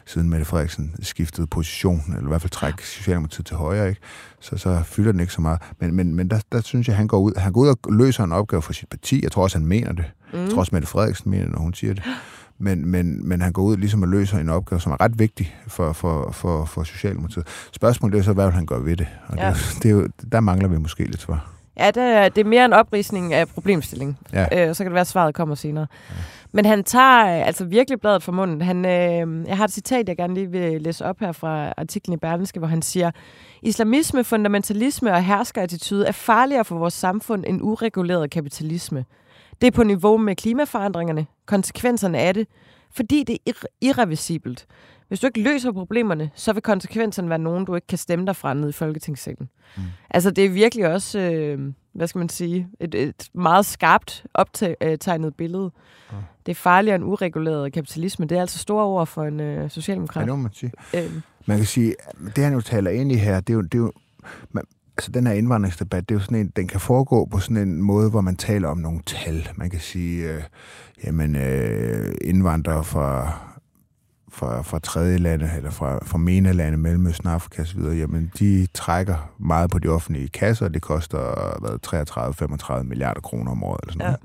siden 0.06 0.30
Mette 0.30 0.44
Frederiksen 0.44 0.94
skiftede 1.00 1.46
position, 1.46 2.02
eller 2.08 2.26
i 2.26 2.28
hvert 2.28 2.42
fald 2.42 2.50
træk 2.50 2.80
Socialdemokratiet 2.80 3.46
til 3.46 3.56
højre, 3.56 3.88
ikke? 3.88 4.00
Så, 4.40 4.56
så 4.56 4.82
fylder 4.84 5.12
den 5.12 5.20
ikke 5.20 5.32
så 5.32 5.40
meget. 5.40 5.60
Men, 5.80 5.94
men, 5.94 6.14
men 6.14 6.30
der, 6.30 6.40
der 6.52 6.60
synes 6.60 6.88
jeg, 6.88 6.96
han 6.96 7.06
går 7.06 7.18
ud, 7.18 7.32
han 7.36 7.52
går 7.52 7.60
ud 7.60 7.68
og 7.68 7.78
løser 7.92 8.24
en 8.24 8.32
opgave 8.32 8.62
for 8.62 8.72
sit 8.72 8.88
parti. 8.88 9.20
Jeg 9.22 9.32
tror 9.32 9.42
også, 9.42 9.58
han 9.58 9.66
mener 9.66 9.92
det. 9.92 10.04
Mm. 10.32 10.38
Jeg 10.38 10.50
tror 10.50 10.58
også, 10.58 10.70
Mette 10.74 10.88
Frederiksen 10.88 11.30
mener 11.30 11.48
når 11.48 11.58
hun 11.58 11.74
siger 11.74 11.94
det 11.94 12.02
men, 12.62 12.86
men, 12.86 13.28
men 13.28 13.40
han 13.40 13.52
går 13.52 13.62
ud 13.62 13.76
ligesom 13.76 14.02
og 14.02 14.08
løser 14.08 14.38
en 14.38 14.48
opgave, 14.48 14.80
som 14.80 14.92
er 14.92 15.00
ret 15.00 15.18
vigtig 15.18 15.56
for, 15.68 15.92
for, 15.92 16.30
for, 16.32 16.64
for 16.64 16.82
Socialdemokratiet. 16.82 17.46
Spørgsmålet 17.72 18.18
er 18.18 18.22
så, 18.22 18.32
hvad 18.32 18.44
vil 18.44 18.54
han 18.54 18.66
gøre 18.66 18.84
ved 18.84 18.96
det? 18.96 19.06
Og 19.26 19.36
ja. 19.36 19.48
det, 19.48 19.78
det 19.82 19.90
er 19.90 19.94
jo, 19.94 20.08
der 20.32 20.40
mangler 20.40 20.68
vi 20.68 20.78
måske 20.78 21.04
lidt 21.04 21.20
svar. 21.20 21.52
Ja, 21.78 21.86
det 21.86 22.02
er, 22.02 22.28
det 22.28 22.40
er 22.40 22.48
mere 22.48 22.64
en 22.64 22.72
oprisning 22.72 23.32
af 23.32 23.48
problemstillingen. 23.48 24.16
Ja. 24.32 24.68
Øh, 24.68 24.74
så 24.74 24.84
kan 24.84 24.90
det 24.90 24.94
være, 24.94 25.00
at 25.00 25.06
svaret 25.06 25.34
kommer 25.34 25.54
senere. 25.54 25.86
Ja. 26.10 26.14
Men 26.52 26.64
han 26.64 26.84
tager 26.84 27.38
øh, 27.38 27.46
altså 27.46 27.64
virkelig 27.64 28.00
bladet 28.00 28.22
for 28.22 28.32
munden. 28.32 28.62
Han, 28.62 28.84
øh, 28.84 29.48
jeg 29.48 29.56
har 29.56 29.64
et 29.64 29.72
citat, 29.72 30.08
jeg 30.08 30.16
gerne 30.16 30.34
lige 30.34 30.50
vil 30.50 30.82
læse 30.82 31.04
op 31.04 31.20
her 31.20 31.32
fra 31.32 31.72
artiklen 31.76 32.14
i 32.14 32.16
Berlingske, 32.16 32.58
hvor 32.58 32.68
han 32.68 32.82
siger, 32.82 33.10
Islamisme, 33.62 34.24
fundamentalisme 34.24 35.12
og 35.12 35.24
herskerattitude 35.24 36.06
er 36.06 36.12
farligere 36.12 36.64
for 36.64 36.78
vores 36.78 36.94
samfund 36.94 37.44
end 37.46 37.62
ureguleret 37.62 38.30
kapitalisme. 38.30 39.04
Det 39.60 39.66
er 39.66 39.70
på 39.70 39.82
niveau 39.82 40.16
med 40.16 40.36
klimaforandringerne, 40.36 41.26
konsekvenserne 41.46 42.18
af 42.18 42.34
det, 42.34 42.46
fordi 42.90 43.24
det 43.24 43.38
er 43.46 43.52
irreversibelt. 43.80 44.66
Hvis 45.08 45.20
du 45.20 45.26
ikke 45.26 45.42
løser 45.42 45.72
problemerne, 45.72 46.30
så 46.34 46.52
vil 46.52 46.62
konsekvenserne 46.62 47.28
være 47.28 47.38
nogen, 47.38 47.64
du 47.64 47.74
ikke 47.74 47.86
kan 47.86 47.98
stemme 47.98 48.26
dig 48.26 48.36
fra 48.36 48.54
ned 48.54 48.68
i 48.68 48.72
Folketingssalen. 48.72 49.48
Mm. 49.76 49.82
Altså, 50.10 50.30
det 50.30 50.44
er 50.44 50.48
virkelig 50.48 50.86
også, 50.86 51.18
øh, 51.18 51.72
hvad 51.92 52.06
skal 52.06 52.18
man 52.18 52.28
sige, 52.28 52.68
et, 52.80 52.94
et 52.94 53.28
meget 53.34 53.66
skarpt 53.66 54.26
optegnet 54.34 55.34
billede. 55.34 55.70
Mm. 56.10 56.16
Det 56.46 56.52
er 56.52 56.56
farligere 56.56 56.94
end 56.94 57.04
ureguleret 57.04 57.72
kapitalisme. 57.72 58.26
Det 58.26 58.36
er 58.36 58.40
altså 58.40 58.58
store 58.58 58.84
ord 58.84 59.06
for 59.06 59.24
en 59.24 59.40
øh, 59.40 59.70
socialdemokrat. 59.70 60.20
Ja, 60.20 60.26
det 60.26 60.36
må 60.38 60.42
man 60.42 60.52
sige. 60.52 60.72
Øh. 60.94 61.12
Man 61.46 61.56
kan 61.56 61.66
sige, 61.66 61.94
det 62.36 62.44
han 62.44 62.52
jo 62.52 62.60
taler 62.60 62.90
ind 62.90 63.12
i 63.12 63.16
her, 63.16 63.40
det 63.40 63.50
er 63.50 63.54
jo, 63.54 63.62
det 63.62 63.74
er 63.74 63.78
jo 63.78 63.92
man, 64.50 64.64
altså 65.02 65.12
den 65.12 65.26
her 65.26 65.34
indvandringsdebat, 65.34 66.08
det 66.08 66.14
er 66.14 66.18
jo 66.18 66.24
sådan 66.24 66.38
en, 66.38 66.52
den 66.56 66.68
kan 66.68 66.80
foregå 66.80 67.24
på 67.24 67.38
sådan 67.38 67.56
en 67.56 67.82
måde, 67.82 68.10
hvor 68.10 68.20
man 68.20 68.36
taler 68.36 68.68
om 68.68 68.78
nogle 68.78 69.00
tal. 69.06 69.48
Man 69.56 69.70
kan 69.70 69.80
sige, 69.80 70.32
øh, 70.32 70.42
jamen 71.04 71.36
øh, 71.36 72.14
indvandrere 72.20 72.84
fra 72.84 73.38
fra, 74.32 74.62
fra 74.62 74.78
tredje 74.78 75.18
lande, 75.18 75.50
eller 75.56 75.70
fra, 75.70 75.98
fra 76.04 76.18
mene 76.18 76.52
lande, 76.52 76.78
Mellemøsten, 76.78 77.28
Afrika 77.28 77.62
osv., 77.62 77.80
jamen 77.80 78.30
de 78.38 78.66
trækker 78.74 79.32
meget 79.38 79.70
på 79.70 79.78
de 79.78 79.88
offentlige 79.88 80.28
kasser, 80.28 80.68
det 80.68 80.82
koster 80.82 81.18
hvad, 81.60 82.78
33-35 82.80 82.82
milliarder 82.82 83.20
kroner 83.20 83.50
om 83.50 83.64
året. 83.64 83.80
Eller 83.82 83.92
sådan 83.92 84.06
ja. 84.06 84.06
noget. 84.06 84.20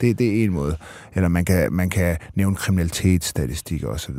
Det, 0.00 0.18
det 0.18 0.40
er 0.40 0.44
en 0.44 0.52
måde. 0.52 0.76
Eller 1.14 1.28
man 1.28 1.44
kan, 1.44 1.72
man 1.72 1.90
kan 1.90 2.16
nævne 2.34 2.56
kriminalitetsstatistikker 2.56 3.88
osv. 3.88 4.14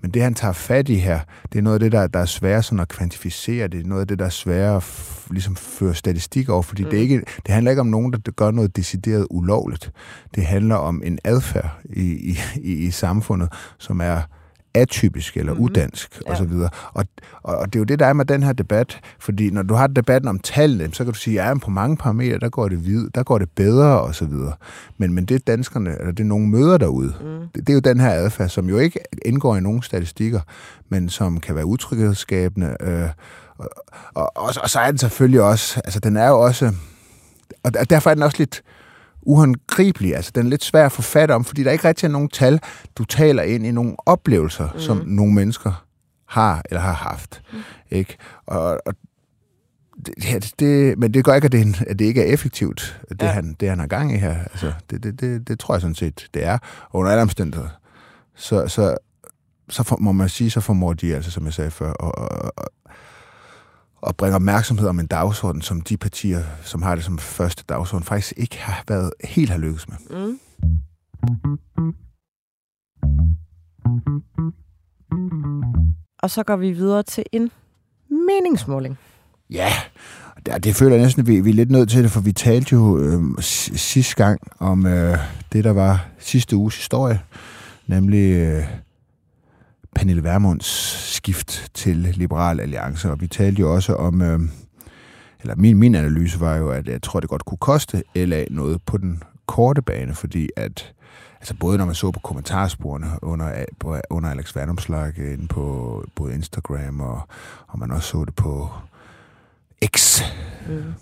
Men 0.00 0.10
det, 0.10 0.22
han 0.22 0.34
tager 0.34 0.52
fat 0.52 0.88
i 0.88 0.94
her, 0.94 1.20
det 1.52 1.58
er 1.58 1.62
noget 1.62 1.74
af 1.74 1.80
det, 1.80 1.92
der, 1.92 2.06
der 2.06 2.20
er 2.20 2.24
svært 2.24 2.64
sådan 2.64 2.80
at 2.80 2.88
kvantificere. 2.88 3.68
Det 3.68 3.80
er 3.80 3.84
noget 3.84 4.00
af 4.00 4.08
det, 4.08 4.18
der 4.18 4.24
er 4.24 4.28
svært 4.28 4.76
at 4.76 4.82
f- 4.82 5.26
ligesom 5.30 5.56
føre 5.56 5.94
statistik 5.94 6.48
over, 6.48 6.62
fordi 6.62 6.84
mm. 6.84 6.90
det, 6.90 6.98
er 6.98 7.02
ikke, 7.02 7.22
det 7.46 7.54
handler 7.54 7.70
ikke 7.70 7.80
om 7.80 7.86
nogen, 7.86 8.12
der 8.12 8.32
gør 8.32 8.50
noget 8.50 8.76
decideret 8.76 9.26
ulovligt. 9.30 9.92
Det 10.34 10.46
handler 10.46 10.76
om 10.76 11.02
en 11.04 11.18
adfærd 11.24 11.70
i, 11.84 12.30
i, 12.30 12.38
i, 12.56 12.72
i 12.72 12.90
samfundet, 12.90 13.52
som 13.78 14.00
er 14.00 14.20
atypisk 14.80 15.36
eller 15.36 15.52
mm-hmm. 15.52 15.64
udansk 15.64 16.20
ja. 16.26 16.32
osv. 16.32 16.52
Og, 16.94 17.04
og, 17.42 17.56
og 17.56 17.66
det 17.66 17.78
er 17.78 17.80
jo 17.80 17.84
det, 17.84 17.98
der 17.98 18.06
er 18.06 18.12
med 18.12 18.24
den 18.24 18.42
her 18.42 18.52
debat, 18.52 19.00
fordi 19.18 19.50
når 19.50 19.62
du 19.62 19.74
har 19.74 19.86
debatten 19.86 20.28
om 20.28 20.38
tallene, 20.38 20.94
så 20.94 21.04
kan 21.04 21.12
du 21.12 21.18
sige, 21.18 21.42
at 21.42 21.60
på 21.60 21.70
mange 21.70 21.96
parametre, 21.96 22.38
der 22.38 22.48
går 22.48 22.68
det 22.68 22.86
vid, 22.86 23.10
der 23.14 23.22
går 23.22 23.38
det 23.38 23.50
bedre 23.50 24.00
osv. 24.00 24.32
Men, 24.98 25.12
men 25.12 25.24
det 25.24 25.46
danskerne, 25.46 25.90
eller 25.98 26.12
det 26.12 26.20
er 26.20 26.28
nogle 26.28 26.48
møder 26.48 26.78
derude, 26.78 27.14
mm. 27.20 27.48
det, 27.54 27.66
det 27.66 27.68
er 27.68 27.74
jo 27.74 27.80
den 27.80 28.00
her 28.00 28.10
adfærd, 28.10 28.48
som 28.48 28.68
jo 28.68 28.78
ikke 28.78 29.00
indgår 29.24 29.56
i 29.56 29.60
nogen 29.60 29.82
statistikker, 29.82 30.40
men 30.88 31.08
som 31.08 31.40
kan 31.40 31.54
være 31.54 31.66
utryghedsskabende. 31.66 32.76
Øh, 32.80 33.08
og, 33.58 33.68
og, 34.14 34.36
og, 34.36 34.52
og 34.62 34.70
så 34.70 34.78
er 34.78 34.90
den 34.90 34.98
selvfølgelig 34.98 35.42
også, 35.42 35.80
altså 35.84 36.00
den 36.00 36.16
er 36.16 36.28
jo 36.28 36.40
også, 36.40 36.74
og 37.62 37.90
derfor 37.90 38.10
er 38.10 38.14
den 38.14 38.22
også 38.22 38.38
lidt, 38.38 38.62
uhåndgribelig. 39.28 40.16
Altså, 40.16 40.32
den 40.34 40.46
er 40.46 40.50
lidt 40.50 40.64
svær 40.64 40.86
at 40.86 40.92
få 40.92 41.02
fat 41.02 41.30
om, 41.30 41.44
fordi 41.44 41.64
der 41.64 41.70
ikke 41.70 41.88
rigtig 41.88 42.06
er 42.06 42.10
nogen 42.10 42.28
tal. 42.28 42.60
Du 42.96 43.04
taler 43.04 43.42
ind 43.42 43.66
i 43.66 43.70
nogle 43.70 43.96
oplevelser, 44.06 44.68
mm. 44.74 44.80
som 44.80 45.02
nogle 45.06 45.34
mennesker 45.34 45.84
har 46.26 46.62
eller 46.70 46.80
har 46.80 46.92
haft. 46.92 47.42
Mm. 47.52 47.58
Ikke? 47.90 48.16
Og, 48.46 48.80
og 48.86 48.94
det, 50.06 50.14
ja, 50.24 50.38
det, 50.58 50.98
men 50.98 51.14
det 51.14 51.24
gør 51.24 51.34
ikke, 51.34 51.44
at 51.44 51.52
det, 51.52 51.82
at 51.86 51.98
det 51.98 52.04
ikke 52.04 52.22
er 52.22 52.32
effektivt, 52.32 53.00
det, 53.08 53.22
ja. 53.22 53.26
han, 53.26 53.56
det 53.60 53.68
han 53.68 53.78
har 53.78 53.86
gang 53.86 54.14
i 54.14 54.16
her. 54.16 54.38
Altså, 54.38 54.72
det, 54.90 55.02
det, 55.02 55.20
det, 55.20 55.48
det 55.48 55.58
tror 55.58 55.74
jeg 55.74 55.80
sådan 55.80 55.94
set, 55.94 56.28
det 56.34 56.44
er. 56.44 56.58
Og 56.90 57.00
under 57.00 57.12
alle 57.12 57.22
omstændigheder, 57.22 57.70
så, 58.34 58.68
så, 58.68 58.96
så 59.68 59.82
for, 59.82 59.96
må 59.96 60.12
man 60.12 60.28
sige, 60.28 60.50
så 60.50 60.60
formår 60.60 60.92
de, 60.92 61.14
altså, 61.14 61.30
som 61.30 61.44
jeg 61.44 61.54
sagde 61.54 61.70
før, 61.70 61.92
at, 62.02 62.28
at, 62.58 62.64
og 64.00 64.16
bringer 64.16 64.36
opmærksomhed 64.36 64.88
om 64.88 65.00
en 65.00 65.06
dagsorden, 65.06 65.62
som 65.62 65.80
de 65.80 65.96
partier, 65.96 66.42
som 66.62 66.82
har 66.82 66.94
det 66.94 67.04
som 67.04 67.18
første 67.18 67.64
dagsorden, 67.68 68.04
faktisk 68.04 68.32
ikke 68.36 68.58
har 68.58 68.84
været 68.88 69.12
helt 69.24 69.50
har 69.50 69.58
lykkes 69.58 69.88
med. 69.88 69.96
Mm. 70.10 70.38
Og 76.22 76.30
så 76.30 76.42
går 76.42 76.56
vi 76.56 76.72
videre 76.72 77.02
til 77.02 77.24
en 77.32 77.50
meningsmåling. 78.10 78.98
Ja, 79.50 79.72
det, 80.46 80.64
det 80.64 80.74
føler 80.74 80.96
jeg 80.96 81.02
næsten, 81.04 81.20
at 81.20 81.26
vi, 81.26 81.40
vi 81.40 81.50
er 81.50 81.54
lidt 81.54 81.70
nødt 81.70 81.90
til 81.90 82.02
det, 82.02 82.10
for 82.10 82.20
vi 82.20 82.32
talte 82.32 82.72
jo 82.72 82.98
øh, 82.98 83.22
sidste 83.38 84.14
gang 84.24 84.40
om 84.58 84.86
øh, 84.86 85.18
det, 85.52 85.64
der 85.64 85.70
var 85.70 86.06
sidste 86.18 86.56
uges 86.56 86.76
historie, 86.76 87.20
nemlig 87.86 88.30
øh, 88.30 88.64
Pernille 89.98 90.24
Vermunds 90.24 90.66
skift 91.14 91.70
til 91.74 91.96
Liberal 91.96 92.60
Alliance, 92.60 93.10
og 93.10 93.20
vi 93.20 93.26
talte 93.26 93.60
jo 93.60 93.74
også 93.74 93.94
om, 93.94 94.22
øh, 94.22 94.40
eller 95.40 95.54
min, 95.56 95.76
min 95.76 95.94
analyse 95.94 96.40
var 96.40 96.56
jo, 96.56 96.70
at 96.70 96.88
jeg 96.88 97.02
tror, 97.02 97.20
det 97.20 97.28
godt 97.28 97.44
kunne 97.44 97.58
koste 97.58 98.02
LA 98.14 98.44
noget 98.50 98.82
på 98.82 98.96
den 98.96 99.22
korte 99.46 99.82
bane, 99.82 100.14
fordi 100.14 100.48
at 100.56 100.92
altså 101.40 101.54
både 101.60 101.78
når 101.78 101.84
man 101.84 101.94
så 101.94 102.10
på 102.10 102.20
kommentarsporene 102.20 103.06
under, 103.22 103.64
under 104.10 104.30
Alex 104.30 104.54
Vandomslag 104.54 105.12
øh, 105.18 105.32
inde 105.32 105.48
på 105.48 106.04
både 106.14 106.34
Instagram, 106.34 107.00
og, 107.00 107.20
og 107.68 107.78
man 107.78 107.90
også 107.90 108.08
så 108.08 108.24
det 108.24 108.34
på 108.34 108.70
X, 109.96 110.22
mm 110.68 110.94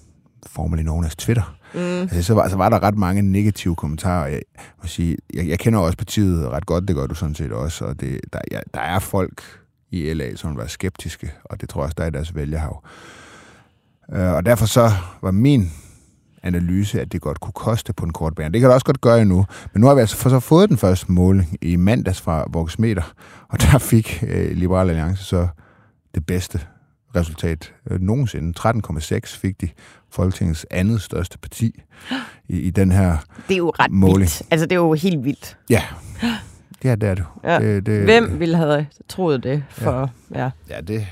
formerly 0.47 0.83
known 0.83 1.05
as 1.05 1.17
Twitter, 1.17 1.57
Mm. 1.75 1.81
Altså, 1.81 2.23
så, 2.23 2.35
var, 2.35 2.49
så 2.49 2.57
var 2.57 2.69
der 2.69 2.83
ret 2.83 2.99
mange 2.99 3.23
negative 3.23 3.77
kommentarer. 3.77 4.27
Jeg, 4.27 4.41
må 4.83 4.87
sige, 4.87 5.17
jeg, 5.35 5.49
jeg 5.49 5.59
kender 5.59 5.79
også 5.79 5.99
partiet 5.99 6.49
ret 6.49 6.67
godt, 6.67 6.89
det 6.89 6.97
gør 6.97 7.07
du 7.07 7.15
sådan 7.15 7.35
set 7.35 7.53
også, 7.53 7.85
og 7.85 8.01
det, 8.01 8.21
der, 8.33 8.39
ja, 8.51 8.61
der 8.75 8.81
er 8.81 8.99
folk 8.99 9.43
i 9.91 10.13
LA, 10.13 10.37
som 10.37 10.57
var 10.57 10.67
skeptiske, 10.67 11.33
og 11.45 11.61
det 11.61 11.69
tror 11.69 11.81
jeg 11.81 11.85
også, 11.85 11.95
der 11.99 12.05
er 12.05 12.09
i 12.09 12.11
deres 12.11 12.35
vælgerhav. 12.35 12.85
Uh, 14.09 14.19
og 14.19 14.47
derfor 14.47 14.67
så 14.67 14.91
var 15.23 15.31
min 15.31 15.71
analyse, 16.43 17.01
at 17.01 17.13
det 17.13 17.21
godt 17.21 17.41
kunne 17.41 17.53
koste 17.53 17.93
på 17.93 18.05
en 18.05 18.13
kort 18.13 18.35
bane. 18.35 18.53
Det 18.53 18.61
kan 18.61 18.69
det 18.69 18.75
også 18.75 18.87
godt 18.87 19.01
gøre 19.01 19.21
endnu. 19.21 19.47
Men 19.73 19.81
nu 19.81 19.87
har 19.87 19.95
vi 19.95 20.01
altså 20.01 20.17
for 20.17 20.31
så 20.31 20.41
fået 20.41 20.69
den 20.69 20.77
første 20.77 21.13
måling 21.13 21.59
i 21.63 21.77
mandags 21.77 22.21
fra 22.21 22.45
Voxmeter, 22.53 23.15
og 23.49 23.61
der 23.61 23.79
fik 23.79 24.23
uh, 24.23 24.51
Liberal 24.51 24.89
Alliance 24.89 25.25
så 25.25 25.49
det 26.15 26.27
bedste 26.27 26.61
resultat 27.17 27.75
øh, 27.91 28.01
nogensinde. 28.01 28.61
13,6 28.61 29.39
fik 29.39 29.61
de 29.61 29.69
Folketingets 30.17 30.67
andet 30.71 31.03
største 31.03 31.39
parti 31.39 31.83
i, 32.49 32.59
i 32.61 32.71
den 32.71 32.93
her 32.93 33.17
Det 33.49 33.55
er 33.55 33.59
jo 33.59 33.71
ret 33.71 33.91
måling. 33.91 34.19
vildt. 34.21 34.43
Altså, 34.51 34.67
det 34.67 34.73
er 34.73 34.81
jo 34.81 34.93
helt 34.93 35.25
vildt. 35.25 35.57
Ja. 35.71 35.83
Ja, 36.85 36.95
det 36.95 37.09
er 37.09 37.15
det. 37.15 37.25
Ja. 37.45 37.59
det, 37.61 37.87
det 37.87 38.05
Hvem 38.05 38.41
ville 38.41 38.57
have 38.57 38.87
troet 39.09 39.43
det? 39.43 39.65
For, 39.71 40.11
ja. 40.35 40.39
ja. 40.43 40.51
ja, 40.71 40.81
det, 40.81 41.07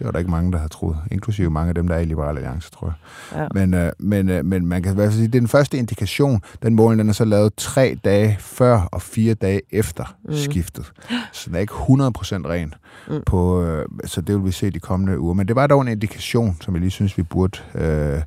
det 0.00 0.06
var 0.06 0.12
der 0.12 0.18
ikke 0.18 0.30
mange, 0.30 0.52
der 0.52 0.58
har 0.58 0.68
troet. 0.68 0.96
Inklusive 1.10 1.50
mange 1.50 1.68
af 1.68 1.74
dem, 1.74 1.88
der 1.88 1.94
er 1.94 1.98
i 1.98 2.04
Liberale 2.04 2.38
Alliance, 2.38 2.70
tror 2.70 2.86
jeg. 2.86 3.40
Ja. 3.40 3.48
Men, 3.54 3.74
øh, 3.74 3.92
men, 3.98 4.28
øh, 4.28 4.44
men 4.44 4.66
man 4.66 4.82
kan 4.82 4.92
i 4.92 4.94
hvert 4.94 5.06
fald 5.06 5.14
sige, 5.14 5.26
det 5.26 5.34
er 5.34 5.40
den 5.40 5.48
første 5.48 5.78
indikation. 5.78 6.42
Den 6.62 6.74
måling 6.74 6.98
den 6.98 7.08
er 7.08 7.12
så 7.12 7.24
lavet 7.24 7.54
tre 7.56 7.98
dage 8.04 8.36
før 8.40 8.80
og 8.92 9.02
fire 9.02 9.34
dage 9.34 9.60
efter 9.70 10.16
mm. 10.24 10.34
skiftet. 10.34 10.92
Så 11.32 11.44
den 11.46 11.54
er 11.54 11.60
ikke 11.60 11.72
100% 11.72 11.78
ren. 12.48 12.74
Mm. 13.08 13.22
På, 13.26 13.64
øh, 13.64 13.86
så 14.04 14.20
det 14.20 14.34
vil 14.34 14.44
vi 14.44 14.50
se 14.50 14.70
de 14.70 14.80
kommende 14.80 15.20
uger. 15.20 15.34
Men 15.34 15.48
det 15.48 15.56
var 15.56 15.66
dog 15.66 15.82
en 15.82 15.88
indikation, 15.88 16.56
som 16.60 16.74
jeg 16.74 16.80
lige 16.80 16.90
synes, 16.90 17.18
vi 17.18 17.22
burde 17.22 17.58
øh, 17.74 18.22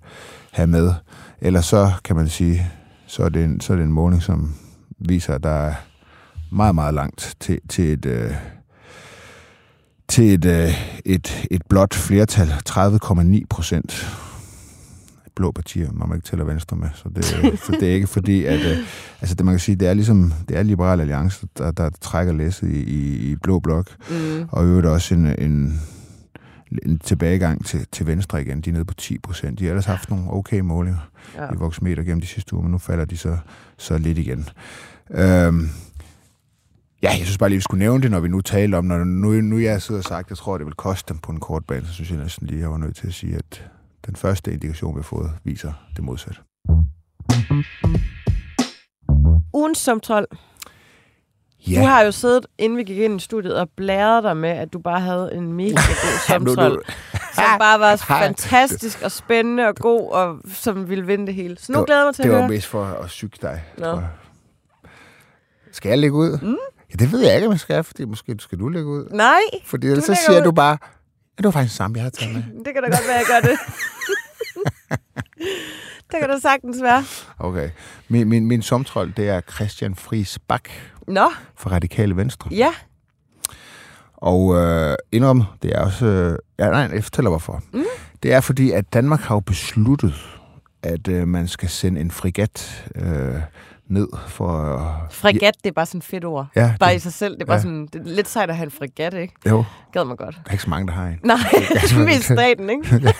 have 0.51 0.67
med. 0.67 0.93
Ellers 1.41 1.65
så 1.65 1.91
kan 2.03 2.15
man 2.15 2.27
sige, 2.27 2.71
så 3.07 3.23
er 3.23 3.29
det 3.29 3.43
en, 3.43 3.61
så 3.61 3.73
er 3.73 3.77
det 3.77 3.83
en 3.83 3.91
måling, 3.91 4.23
som 4.23 4.53
viser, 4.99 5.35
at 5.35 5.43
der 5.43 5.49
er 5.49 5.73
meget, 6.51 6.75
meget 6.75 6.93
langt 6.93 7.35
til, 7.39 7.59
til 7.69 7.93
et... 7.93 8.05
Øh, 8.05 8.31
til 10.13 10.33
et, 10.33 10.45
øh, 10.45 11.01
et, 11.05 11.47
et 11.51 11.61
blot 11.69 11.93
flertal, 11.93 12.53
30,9 12.69 13.39
procent. 13.49 14.17
blå 15.35 15.51
partier, 15.51 15.91
man 15.91 16.07
må 16.07 16.13
ikke 16.13 16.25
tælle 16.25 16.47
Venstre 16.47 16.77
med, 16.77 16.89
så 16.95 17.09
det, 17.15 17.25
så 17.65 17.77
det 17.79 17.89
er 17.89 17.93
ikke 17.93 18.07
fordi, 18.07 18.45
at... 18.45 18.59
Øh, 18.59 18.77
altså 19.21 19.35
det 19.35 19.45
man 19.45 19.53
kan 19.53 19.59
sige, 19.59 19.75
det 19.75 19.87
er 19.87 19.93
ligesom, 19.93 20.33
det 20.49 20.57
er 20.57 20.63
Liberal 20.63 20.99
Alliance, 20.99 21.47
der, 21.57 21.71
der 21.71 21.89
trækker 22.01 22.33
læsset 22.33 22.69
i, 22.69 22.83
i, 22.83 23.31
i 23.31 23.35
blå 23.35 23.59
blok, 23.59 23.87
mm. 24.09 24.45
og 24.51 24.63
i 24.63 24.67
øvrigt 24.67 24.87
også 24.87 25.13
en, 25.15 25.25
en, 25.25 25.81
en 26.85 26.99
tilbagegang 26.99 27.65
til, 27.65 27.87
til 27.91 28.07
Venstre 28.07 28.41
igen. 28.41 28.61
De 28.61 28.69
er 28.69 28.73
nede 28.73 28.85
på 28.85 28.93
10 28.93 29.17
procent. 29.17 29.59
De 29.59 29.63
har 29.63 29.71
ellers 29.71 29.85
haft 29.85 30.09
nogle 30.09 30.31
okay 30.33 30.59
målinger 30.59 31.09
ja. 31.35 31.53
i 31.53 31.55
voksmeter 31.55 32.03
gennem 32.03 32.21
de 32.21 32.27
sidste 32.27 32.53
uger, 32.53 32.63
men 32.63 32.71
nu 32.71 32.77
falder 32.77 33.05
de 33.05 33.17
så, 33.17 33.37
så 33.77 33.97
lidt 33.97 34.17
igen. 34.17 34.49
Øhm, 35.11 35.69
Ja, 37.03 37.09
jeg 37.09 37.25
synes 37.25 37.37
bare 37.37 37.49
lige, 37.49 37.57
vi 37.57 37.61
skulle 37.61 37.79
nævne 37.79 38.03
det, 38.03 38.11
når 38.11 38.19
vi 38.19 38.27
nu 38.27 38.41
taler 38.41 38.77
om, 38.77 38.85
når 38.85 38.97
nu, 38.97 39.31
nu 39.31 39.59
jeg 39.59 39.81
sidder 39.81 40.01
og 40.01 40.05
sagt, 40.05 40.29
jeg 40.29 40.37
tror, 40.37 40.57
det 40.57 40.65
vil 40.65 40.73
koste 40.75 41.13
dem 41.13 41.19
på 41.21 41.31
en 41.31 41.39
kort 41.39 41.65
bane, 41.65 41.87
så 41.87 41.93
synes 41.93 42.09
jeg 42.11 42.17
næsten 42.19 42.47
lige, 42.47 42.59
jeg 42.61 42.71
var 42.71 42.77
nødt 42.77 42.95
til 42.95 43.07
at 43.07 43.13
sige, 43.13 43.35
at 43.35 43.69
den 44.05 44.15
første 44.15 44.51
indikation, 44.53 44.95
vi 44.95 44.99
har 44.99 45.03
fået, 45.03 45.31
viser 45.43 45.73
det 45.95 46.03
modsatte. 46.03 46.39
Ugens 49.53 49.77
som 49.77 49.99
12. 49.99 50.27
Ja. 51.67 51.79
Du 51.81 51.85
har 51.85 52.01
jo 52.01 52.11
siddet, 52.11 52.45
inden 52.57 52.77
vi 52.77 52.83
gik 52.83 52.97
ind 52.97 53.15
i 53.15 53.23
studiet, 53.23 53.55
og 53.55 53.69
blæret 53.77 54.23
dig 54.23 54.37
med, 54.37 54.49
at 54.49 54.73
du 54.73 54.79
bare 54.79 54.99
havde 54.99 55.29
en 55.33 55.53
mega 55.53 55.69
god 56.29 56.55
12. 56.55 56.85
som 57.33 57.43
bare 57.59 57.79
var 57.79 57.95
fantastisk 57.95 59.01
og 59.01 59.11
spændende 59.11 59.67
og 59.67 59.75
god, 59.75 60.11
og 60.11 60.39
som 60.53 60.89
ville 60.89 61.05
vinde 61.05 61.27
det 61.27 61.35
hele. 61.35 61.57
Så 61.59 61.71
nu 61.71 61.75
det 61.75 61.79
var, 61.79 61.85
glæder 61.85 61.99
jeg 61.99 62.05
mig 62.07 62.15
til 62.15 62.23
det 62.23 62.29
at 62.29 62.33
var 62.35 62.41
høre. 62.41 62.49
mest 62.49 62.67
for 62.67 62.83
at 62.85 63.09
syge 63.09 63.31
dig. 63.41 63.63
Nå. 63.77 64.01
Skal 65.71 65.89
jeg 65.89 65.97
lægge 65.97 66.15
ud? 66.15 66.39
Mm. 66.41 66.57
Ja, 66.93 67.05
det 67.05 67.11
ved 67.11 67.19
jeg 67.25 67.35
ikke, 67.35 67.47
om 67.47 67.51
jeg 67.51 67.59
skal, 67.59 67.83
fordi 67.83 68.05
måske 68.05 68.35
skal 68.39 68.59
du 68.59 68.69
lægge 68.69 68.87
ud. 68.89 69.05
Nej, 69.11 69.39
Fordi 69.65 69.87
ellers 69.87 70.05
så 70.05 70.15
siger 70.25 70.39
ud. 70.39 70.43
du 70.43 70.51
bare, 70.51 70.77
ja, 70.81 70.87
det 71.37 71.45
var 71.45 71.51
faktisk 71.51 71.75
samme, 71.75 71.97
jeg 71.97 72.03
havde 72.03 72.15
taget 72.15 72.33
med. 72.33 72.43
det 72.65 72.73
kan 72.73 72.83
da 72.83 72.89
godt 72.89 73.07
være, 73.07 73.17
jeg 73.17 73.25
gør 73.27 73.49
det. 73.49 73.59
det 76.11 76.19
kan 76.19 76.29
da 76.29 76.39
sagtens 76.39 76.81
være. 76.81 77.03
Okay. 77.39 77.69
Min, 78.07 78.29
min, 78.29 78.47
min 78.47 78.61
somtrold, 78.61 79.13
det 79.17 79.29
er 79.29 79.41
Christian 79.41 79.95
Friis 79.95 80.39
Bak 80.47 80.69
Nå, 81.07 81.31
fra 81.57 81.71
Radikale 81.71 82.17
Venstre. 82.17 82.49
ja. 82.53 82.73
Og 84.17 84.55
øh, 84.55 84.95
indrøm, 85.11 85.43
det 85.63 85.75
er 85.75 85.79
også... 85.79 86.05
Øh, 86.05 86.37
ja, 86.59 86.69
nej, 86.69 86.89
jeg 86.93 87.03
fortæller 87.03 87.29
hvorfor. 87.29 87.63
Mm. 87.73 87.83
Det 88.23 88.33
er 88.33 88.41
fordi, 88.41 88.71
at 88.71 88.93
Danmark 88.93 89.19
har 89.19 89.35
jo 89.35 89.39
besluttet, 89.39 90.13
at 90.83 91.07
øh, 91.07 91.27
man 91.27 91.47
skal 91.47 91.69
sende 91.69 92.01
en 92.01 92.11
frigat 92.11 92.85
øh, 92.95 93.35
ned 93.87 94.07
for... 94.27 94.75
Øh, 94.75 95.11
Fregat, 95.11 95.55
det 95.63 95.69
er 95.69 95.73
bare 95.73 95.85
sådan 95.85 95.97
et 95.97 96.03
fedt 96.05 96.25
ord. 96.25 96.47
Ja, 96.55 96.73
Bare 96.79 96.89
det- 96.89 96.95
i 96.95 96.99
sig 96.99 97.13
selv. 97.13 97.33
Det 97.33 97.41
er 97.41 97.45
bare 97.45 97.55
ja. 97.55 97.61
sådan, 97.61 97.87
det 97.93 98.01
er 98.01 98.05
lidt 98.05 98.29
sejt 98.29 98.49
at 98.49 98.55
have 98.55 98.65
en 98.65 98.71
fregat, 98.71 99.13
ikke? 99.13 99.33
Jo, 99.49 99.63
Gad 99.93 100.05
mig 100.05 100.17
godt. 100.17 100.35
der 100.35 100.41
er 100.45 100.51
ikke 100.51 100.63
så 100.63 100.69
mange, 100.69 100.87
der 100.87 100.93
har 100.93 101.07
en. 101.07 101.19
Nej, 101.23 101.37
mest 102.05 102.23
staten, 102.23 102.69
ikke? 102.69 103.13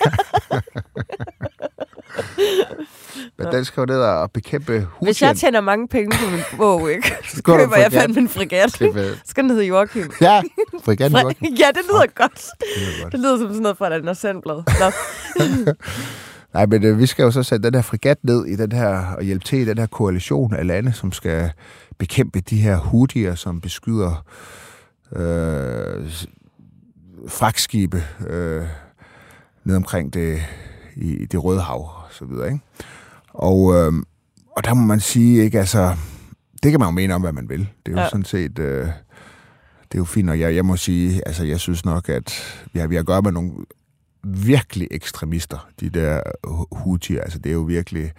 Men 3.38 3.46
den 3.52 3.64
skal 3.64 3.80
jo 3.80 3.84
ned 3.86 4.00
og 4.00 4.30
bekæmpe 4.32 4.88
Hvis 5.02 5.22
jeg 5.22 5.36
tjener 5.36 5.60
mange 5.60 5.88
penge 5.88 6.16
på 6.24 6.30
min 6.30 6.40
bog, 6.56 6.90
ikke? 6.90 7.14
Så 7.34 7.42
køber 7.42 7.76
jeg 7.84 7.92
fandme 7.92 8.20
en 8.20 8.28
fregat. 8.28 8.70
Skal 9.24 9.44
den 9.44 9.50
hedde 9.50 9.64
Joachim? 9.64 10.10
Ja, 10.20 10.36
er 10.36 11.22
godt. 11.22 11.36
ja, 11.60 11.66
det 11.74 11.82
lyder 11.90 12.06
godt. 12.14 12.44
Det 12.60 12.98
er 12.98 13.02
godt. 13.02 13.12
Det 13.12 13.20
lyder 13.20 13.38
som 13.38 13.48
sådan 13.48 13.62
noget 13.62 13.78
fra 13.78 13.86
et 13.86 13.92
Andersandblad. 13.92 14.62
Nej, 16.54 16.66
men 16.66 16.84
øh, 16.84 16.98
vi 16.98 17.06
skal 17.06 17.22
jo 17.22 17.30
så 17.30 17.42
sætte 17.42 17.66
den 17.66 17.74
her 17.74 17.82
frigat 17.82 18.18
ned 18.22 18.46
i 18.46 18.56
den 18.56 18.72
her, 18.72 18.98
og 18.98 19.22
hjælpe 19.22 19.44
til 19.44 19.58
i 19.58 19.64
den 19.64 19.78
her 19.78 19.86
koalition 19.86 20.54
af 20.54 20.66
lande, 20.66 20.92
som 20.92 21.12
skal 21.12 21.50
bekæmpe 21.98 22.40
de 22.40 22.56
her 22.60 22.76
hoodier, 22.76 23.34
som 23.34 23.60
beskyder 23.60 24.24
øh, 25.16 26.12
fragtskibe 27.28 28.02
øh, 28.28 28.62
ned 29.64 29.76
omkring 29.76 30.14
det, 30.14 30.42
i, 30.96 31.26
det 31.26 31.44
røde 31.44 31.60
hav 31.60 31.80
og 31.80 32.06
så 32.10 32.24
videre, 32.24 32.46
ikke? 32.46 32.60
Og, 33.28 33.74
øh, 33.74 33.92
og 34.56 34.64
der 34.64 34.74
må 34.74 34.86
man 34.86 35.00
sige, 35.00 35.44
ikke, 35.44 35.58
altså, 35.58 35.96
det 36.62 36.70
kan 36.70 36.80
man 36.80 36.86
jo 36.86 36.92
mene 36.92 37.14
om, 37.14 37.20
hvad 37.22 37.32
man 37.32 37.48
vil. 37.48 37.58
Det 37.58 37.68
er 37.86 37.90
jo 37.92 37.96
Ja. 37.96 38.02
ja. 38.02 38.08
sådan 38.08 38.24
set, 38.24 38.58
øh, 38.58 38.86
det 39.92 39.94
er 39.94 39.98
jo 39.98 40.04
fint, 40.04 40.30
og 40.30 40.40
jeg, 40.40 40.54
jeg 40.54 40.64
må 40.64 40.76
sige, 40.76 41.22
altså, 41.26 41.44
jeg 41.44 41.60
synes 41.60 41.84
nok, 41.84 42.08
at 42.08 42.58
vi 42.72 42.80
har, 42.80 42.86
vi 42.86 42.94
har 42.94 43.00
at 43.00 43.06
gøre 43.06 43.22
med 43.22 43.32
nogle 43.32 43.50
virkelig 44.24 44.88
ekstremister, 44.90 45.68
de 45.80 45.88
der 45.88 46.20
Houthi, 46.72 47.16
altså 47.16 47.38
det 47.38 47.50
er 47.50 47.54
jo 47.54 47.62
virkelig 47.62 48.12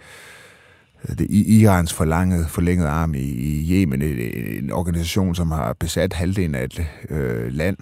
det 1.08 1.20
er 1.20 1.44
Irans 1.46 1.92
forlanget, 1.92 2.48
forlængede 2.48 2.88
arm 2.88 3.14
i, 3.14 3.18
i 3.18 3.72
Yemen, 3.72 4.02
en, 4.02 4.72
organisation, 4.72 5.34
som 5.34 5.50
har 5.50 5.72
besat 5.72 6.12
halvdelen 6.12 6.54
af 6.54 6.64
et 6.64 6.86
øh, 7.10 7.52
land, 7.52 7.76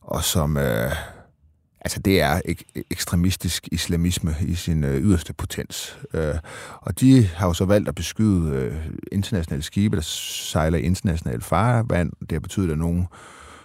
og 0.00 0.24
som, 0.24 0.56
øh, 0.56 0.92
altså 1.80 2.00
det 2.00 2.20
er 2.20 2.40
ek- 2.48 2.82
ekstremistisk 2.90 3.68
islamisme 3.72 4.34
i 4.40 4.54
sin 4.54 4.84
øh, 4.84 5.02
yderste 5.02 5.32
potens. 5.32 5.98
Øh, 6.14 6.34
og 6.80 7.00
de 7.00 7.26
har 7.26 7.46
jo 7.46 7.52
så 7.52 7.64
valgt 7.64 7.88
at 7.88 7.94
beskyde 7.94 8.50
øh, 8.50 8.74
internationale 9.12 9.62
skibe, 9.62 9.96
der 9.96 10.02
sejler 10.02 10.78
i 10.78 10.82
internationalt 10.82 11.44
farvand. 11.44 12.12
Det 12.20 12.32
har 12.32 12.40
betydet, 12.40 12.70
at 12.70 12.78
nogle 12.78 13.06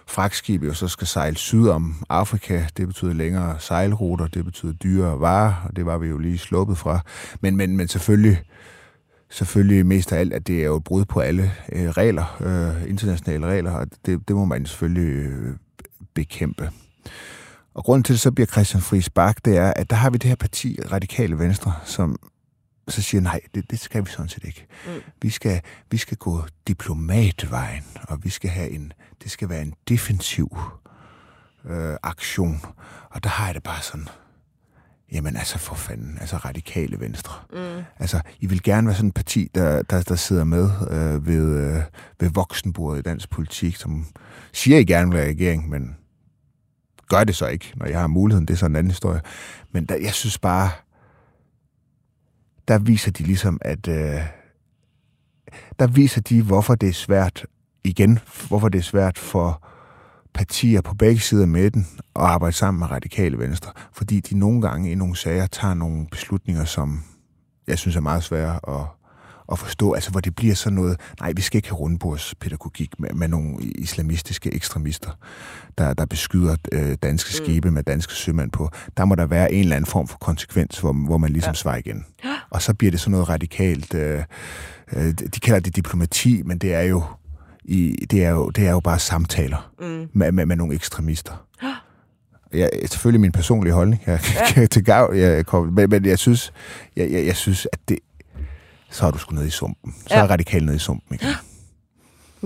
fragtskib 0.06 0.62
jo 0.62 0.74
så 0.74 0.88
skal 0.88 1.06
sejle 1.06 1.36
syd 1.36 1.68
om 1.68 1.94
Afrika. 2.08 2.64
Det 2.76 2.86
betyder 2.86 3.12
længere 3.12 3.60
sejlruter, 3.60 4.26
det 4.26 4.44
betyder 4.44 4.72
dyrere 4.72 5.20
varer, 5.20 5.54
og 5.64 5.76
det 5.76 5.86
var 5.86 5.98
vi 5.98 6.08
jo 6.08 6.18
lige 6.18 6.38
sluppet 6.38 6.78
fra. 6.78 7.00
Men, 7.40 7.56
men, 7.56 7.76
men 7.76 7.88
selvfølgelig, 7.88 8.42
selvfølgelig 9.30 9.86
mest 9.86 10.12
af 10.12 10.18
alt, 10.18 10.32
at 10.32 10.46
det 10.46 10.60
er 10.60 10.64
jo 10.64 10.76
et 10.76 10.84
brud 10.84 11.04
på 11.04 11.20
alle 11.20 11.52
øh, 11.72 11.90
regler, 11.90 12.36
øh, 12.40 12.90
internationale 12.90 13.46
regler, 13.46 13.70
og 13.70 13.86
det, 14.06 14.28
det 14.28 14.36
må 14.36 14.44
man 14.44 14.66
selvfølgelig 14.66 15.26
øh, 15.26 15.56
bekæmpe. 16.14 16.70
Og 17.74 17.84
grunden 17.84 18.02
til, 18.02 18.12
at 18.12 18.14
det 18.14 18.20
så 18.20 18.30
bliver 18.30 18.46
Christian 18.46 18.82
Friis 18.82 19.10
Bak, 19.10 19.44
det 19.44 19.56
er, 19.56 19.72
at 19.76 19.90
der 19.90 19.96
har 19.96 20.10
vi 20.10 20.18
det 20.18 20.28
her 20.28 20.36
parti, 20.36 20.78
Radikale 20.92 21.38
Venstre, 21.38 21.72
som 21.84 22.16
så 22.88 23.02
siger, 23.02 23.20
nej, 23.20 23.40
det, 23.54 23.70
det 23.70 23.80
skal 23.80 24.04
vi 24.04 24.10
sådan 24.10 24.28
set 24.28 24.44
ikke. 24.44 24.66
Mm. 24.86 24.92
Vi, 25.22 25.30
skal, 25.30 25.60
vi 25.90 25.96
skal 25.96 26.16
gå 26.16 26.44
diplomatvejen, 26.68 27.84
og 28.02 28.24
vi 28.24 28.30
skal 28.30 28.50
have 28.50 28.70
en, 28.70 28.92
det 29.22 29.30
skal 29.30 29.48
være 29.48 29.62
en 29.62 29.74
defensiv 29.88 30.58
øh, 31.64 31.96
aktion. 32.02 32.60
Og 33.10 33.24
der 33.24 33.30
har 33.30 33.46
jeg 33.46 33.54
det 33.54 33.62
bare 33.62 33.82
sådan, 33.82 34.08
jamen 35.12 35.36
altså 35.36 35.58
for 35.58 35.74
fanden, 35.74 36.18
altså 36.20 36.36
radikale 36.36 37.00
venstre. 37.00 37.34
Mm. 37.52 37.82
Altså, 37.98 38.20
I 38.40 38.46
vil 38.46 38.62
gerne 38.62 38.86
være 38.86 38.96
sådan 38.96 39.08
et 39.08 39.14
parti, 39.14 39.50
der, 39.54 39.82
der, 39.82 40.02
der 40.02 40.16
sidder 40.16 40.44
med 40.44 40.70
øh, 40.90 41.26
ved, 41.26 41.58
øh, 41.58 41.82
ved 42.20 42.30
voksenbordet 42.30 42.98
i 42.98 43.02
dansk 43.02 43.30
politik, 43.30 43.76
som 43.76 44.06
siger, 44.52 44.78
I 44.78 44.84
gerne 44.84 45.10
vil 45.10 45.18
være 45.18 45.28
regering, 45.28 45.68
men 45.68 45.96
gør 47.08 47.24
det 47.24 47.36
så 47.36 47.46
ikke, 47.46 47.72
når 47.76 47.86
jeg 47.86 48.00
har 48.00 48.06
muligheden. 48.06 48.48
Det 48.48 48.54
er 48.54 48.58
sådan 48.58 48.72
en 48.72 48.76
anden 48.76 48.90
historie. 48.90 49.20
Men 49.72 49.86
der, 49.86 49.96
jeg 49.96 50.12
synes 50.12 50.38
bare, 50.38 50.70
der 52.68 52.78
viser 52.78 53.10
de 53.10 53.22
ligesom, 53.22 53.58
at 53.60 53.88
øh, 53.88 54.20
der 55.78 55.86
viser 55.86 56.20
de, 56.20 56.42
hvorfor 56.42 56.74
det 56.74 56.88
er 56.88 56.92
svært, 56.92 57.46
igen, 57.84 58.18
hvorfor 58.48 58.68
det 58.68 58.78
er 58.78 58.82
svært 58.82 59.18
for 59.18 59.66
partier 60.34 60.80
på 60.80 60.94
begge 60.94 61.20
sider 61.20 61.46
med 61.46 61.70
den 61.70 61.86
at 62.16 62.22
arbejde 62.22 62.56
sammen 62.56 62.78
med 62.78 62.90
radikale 62.90 63.38
venstre. 63.38 63.72
Fordi 63.92 64.20
de 64.20 64.38
nogle 64.38 64.62
gange 64.62 64.90
i 64.90 64.94
nogle 64.94 65.16
sager 65.16 65.46
tager 65.46 65.74
nogle 65.74 66.06
beslutninger, 66.10 66.64
som 66.64 67.02
jeg 67.66 67.78
synes 67.78 67.96
er 67.96 68.00
meget 68.00 68.24
svære 68.24 68.60
at, 68.68 68.86
at 69.52 69.58
forstå. 69.58 69.92
Altså 69.92 70.10
hvor 70.10 70.20
det 70.20 70.36
bliver 70.36 70.54
sådan 70.54 70.76
noget, 70.76 71.00
nej, 71.20 71.32
vi 71.36 71.42
skal 71.42 71.58
ikke 71.58 71.68
have 71.68 71.76
rundbordspædagogik 71.78 73.00
med, 73.00 73.10
med 73.10 73.28
nogle 73.28 73.62
islamistiske 73.62 74.54
ekstremister, 74.54 75.10
der, 75.78 75.94
der 75.94 76.06
beskyder 76.06 76.56
øh, 76.72 76.96
danske 77.02 77.32
skibe 77.32 77.70
med 77.70 77.82
danske 77.82 78.12
sømænd 78.12 78.50
på. 78.50 78.70
Der 78.96 79.04
må 79.04 79.14
der 79.14 79.26
være 79.26 79.52
en 79.52 79.60
eller 79.60 79.76
anden 79.76 79.90
form 79.90 80.08
for 80.08 80.18
konsekvens, 80.18 80.78
hvor, 80.78 80.92
hvor 80.92 81.18
man 81.18 81.30
ligesom 81.30 81.50
ja. 81.50 81.54
svarer 81.54 81.76
igen. 81.76 82.04
Og 82.50 82.62
så 82.62 82.74
bliver 82.74 82.90
det 82.90 83.00
sådan 83.00 83.10
noget 83.10 83.28
radikalt. 83.28 83.94
Øh, 83.94 84.22
øh, 84.92 85.12
de 85.12 85.40
kalder 85.40 85.60
det 85.60 85.76
diplomati, 85.76 86.42
men 86.42 86.58
det 86.58 86.74
er 86.74 86.82
jo 86.82 87.02
i, 87.64 88.06
det, 88.10 88.24
er 88.24 88.30
jo, 88.30 88.48
det 88.48 88.66
er 88.66 88.70
jo 88.70 88.80
bare 88.80 88.98
samtaler 88.98 89.70
Mm. 89.80 90.08
med, 90.12 90.32
med, 90.32 90.46
med 90.46 90.56
nogle 90.56 90.74
ekstremister. 90.74 91.46
Jeg, 92.52 92.70
selvfølgelig 92.86 93.20
min 93.20 93.32
personlige 93.32 93.74
holdning 93.74 94.02
jeg, 94.06 94.20
ja. 94.56 94.66
til 94.72 94.84
gav, 94.84 95.12
jeg, 95.14 95.46
kom, 95.46 95.66
men, 95.66 95.90
men 95.90 96.04
jeg 96.04 96.18
synes, 96.18 96.52
jeg, 96.96 97.10
jeg, 97.10 97.26
jeg 97.26 97.36
synes, 97.36 97.68
at 97.72 97.78
det, 97.88 97.98
så 98.94 99.06
er 99.06 99.10
du 99.10 99.18
sgu 99.18 99.34
nede 99.34 99.46
i 99.46 99.50
sumpen. 99.50 99.94
Så 100.06 100.14
Ja. 100.14 100.20
er 100.20 100.26
radikal 100.26 100.64
nede 100.64 100.76
i 100.76 100.78
sumpen 100.78 101.14
igen. 101.14 101.28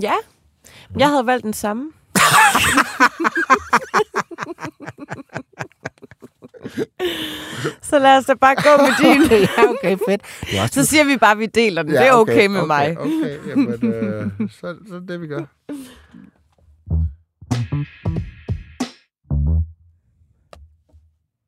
Ja, 0.02 0.12
jeg 0.98 1.08
havde 1.08 1.26
valgt 1.26 1.44
den 1.44 1.52
samme. 1.52 1.92
Så 7.82 7.98
lad 7.98 8.16
os 8.18 8.24
da 8.24 8.34
bare 8.34 8.54
gå 8.54 8.82
med 8.82 8.92
din. 8.98 9.30
ja, 9.40 9.70
okay, 9.70 9.96
fedt. 10.08 10.22
Det 10.50 10.60
også 10.62 10.74
Så 10.74 10.84
siger 10.90 11.04
vi 11.04 11.16
bare, 11.16 11.30
at 11.32 11.38
vi 11.38 11.46
deler 11.46 11.82
den. 11.82 11.92
Det 11.92 12.06
er 12.06 12.12
okay 12.12 12.46
med 12.46 12.60
okay, 12.60 12.66
mig. 12.66 12.98
Okay, 12.98 13.38
jamen, 13.48 13.92
øh, 13.94 14.30
så, 14.50 14.76
så 14.88 14.94
er 14.94 14.98
det 15.00 15.08
det, 15.08 15.20
vi 15.20 15.26
gør. 15.26 15.44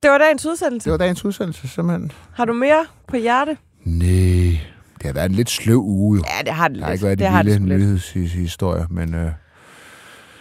Det 0.02 0.10
var 0.10 0.18
dagens 0.18 0.46
udsendelse. 0.46 0.84
Det 0.84 0.90
var 0.92 0.98
dagens 0.98 1.24
udsendelse, 1.24 1.68
simpelthen. 1.68 2.12
Har 2.34 2.44
du 2.44 2.52
mere 2.52 2.86
på 3.06 3.16
hjerte? 3.16 3.56
Nej, 3.84 4.58
det 5.00 5.06
har 5.06 5.12
været 5.12 5.28
en 5.28 5.34
lidt 5.34 5.50
sløv 5.50 5.78
uge, 5.82 6.16
jo. 6.18 6.24
Ja, 6.38 6.42
det 6.44 6.52
har 6.54 6.68
det 6.68 6.78
Der 6.78 6.84
har 6.84 6.90
lidt. 6.90 6.98
ikke 6.98 7.04
været 7.06 7.18
det 7.18 7.44
det 7.44 7.60
vilde 7.62 7.78
lidt. 7.78 7.86
nyhedshistorier, 8.14 8.86
men 8.90 9.14
øh, 9.14 9.30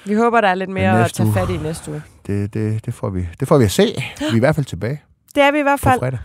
Vi 0.06 0.14
håber, 0.14 0.42
der 0.42 0.48
er 0.48 0.56
lidt 0.56 0.70
mere 0.70 1.06
at 1.06 1.14
tage 1.14 1.34
fat 1.34 1.50
i 1.50 1.58
næste 1.58 1.92
uge. 1.92 2.02
det, 2.28 2.54
det, 2.54 2.86
det, 2.86 2.94
får 2.94 3.10
vi, 3.10 3.28
det 3.40 3.48
får 3.48 3.58
vi 3.58 3.64
at 3.64 3.72
se. 3.72 3.84
Vi 4.20 4.26
er 4.32 4.36
i 4.36 4.40
hvert 4.40 4.56
fald 4.56 4.66
tilbage 4.66 5.02
Det 5.36 5.44
er 5.44 5.52
vi 5.52 5.60
i 5.60 5.62
hvert 5.62 5.80
på 5.80 5.84
fald. 5.90 6.00
fredag. 6.00 6.20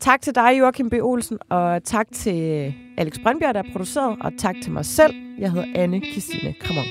Tak 0.00 0.22
til 0.22 0.34
dig, 0.34 0.58
Joachim 0.58 0.90
B. 0.90 0.94
Olsen, 1.02 1.38
og 1.50 1.84
tak 1.84 2.06
til 2.14 2.74
Alex 2.98 3.14
Brandbjerg, 3.22 3.54
der 3.54 3.62
er 3.62 3.66
produceret, 3.72 4.16
og 4.20 4.32
tak 4.38 4.54
til 4.62 4.72
mig 4.72 4.84
selv. 4.84 5.14
Jeg 5.38 5.50
hedder 5.52 5.66
Anne 5.74 6.00
Christine 6.12 6.54
Kramon. 6.60 6.84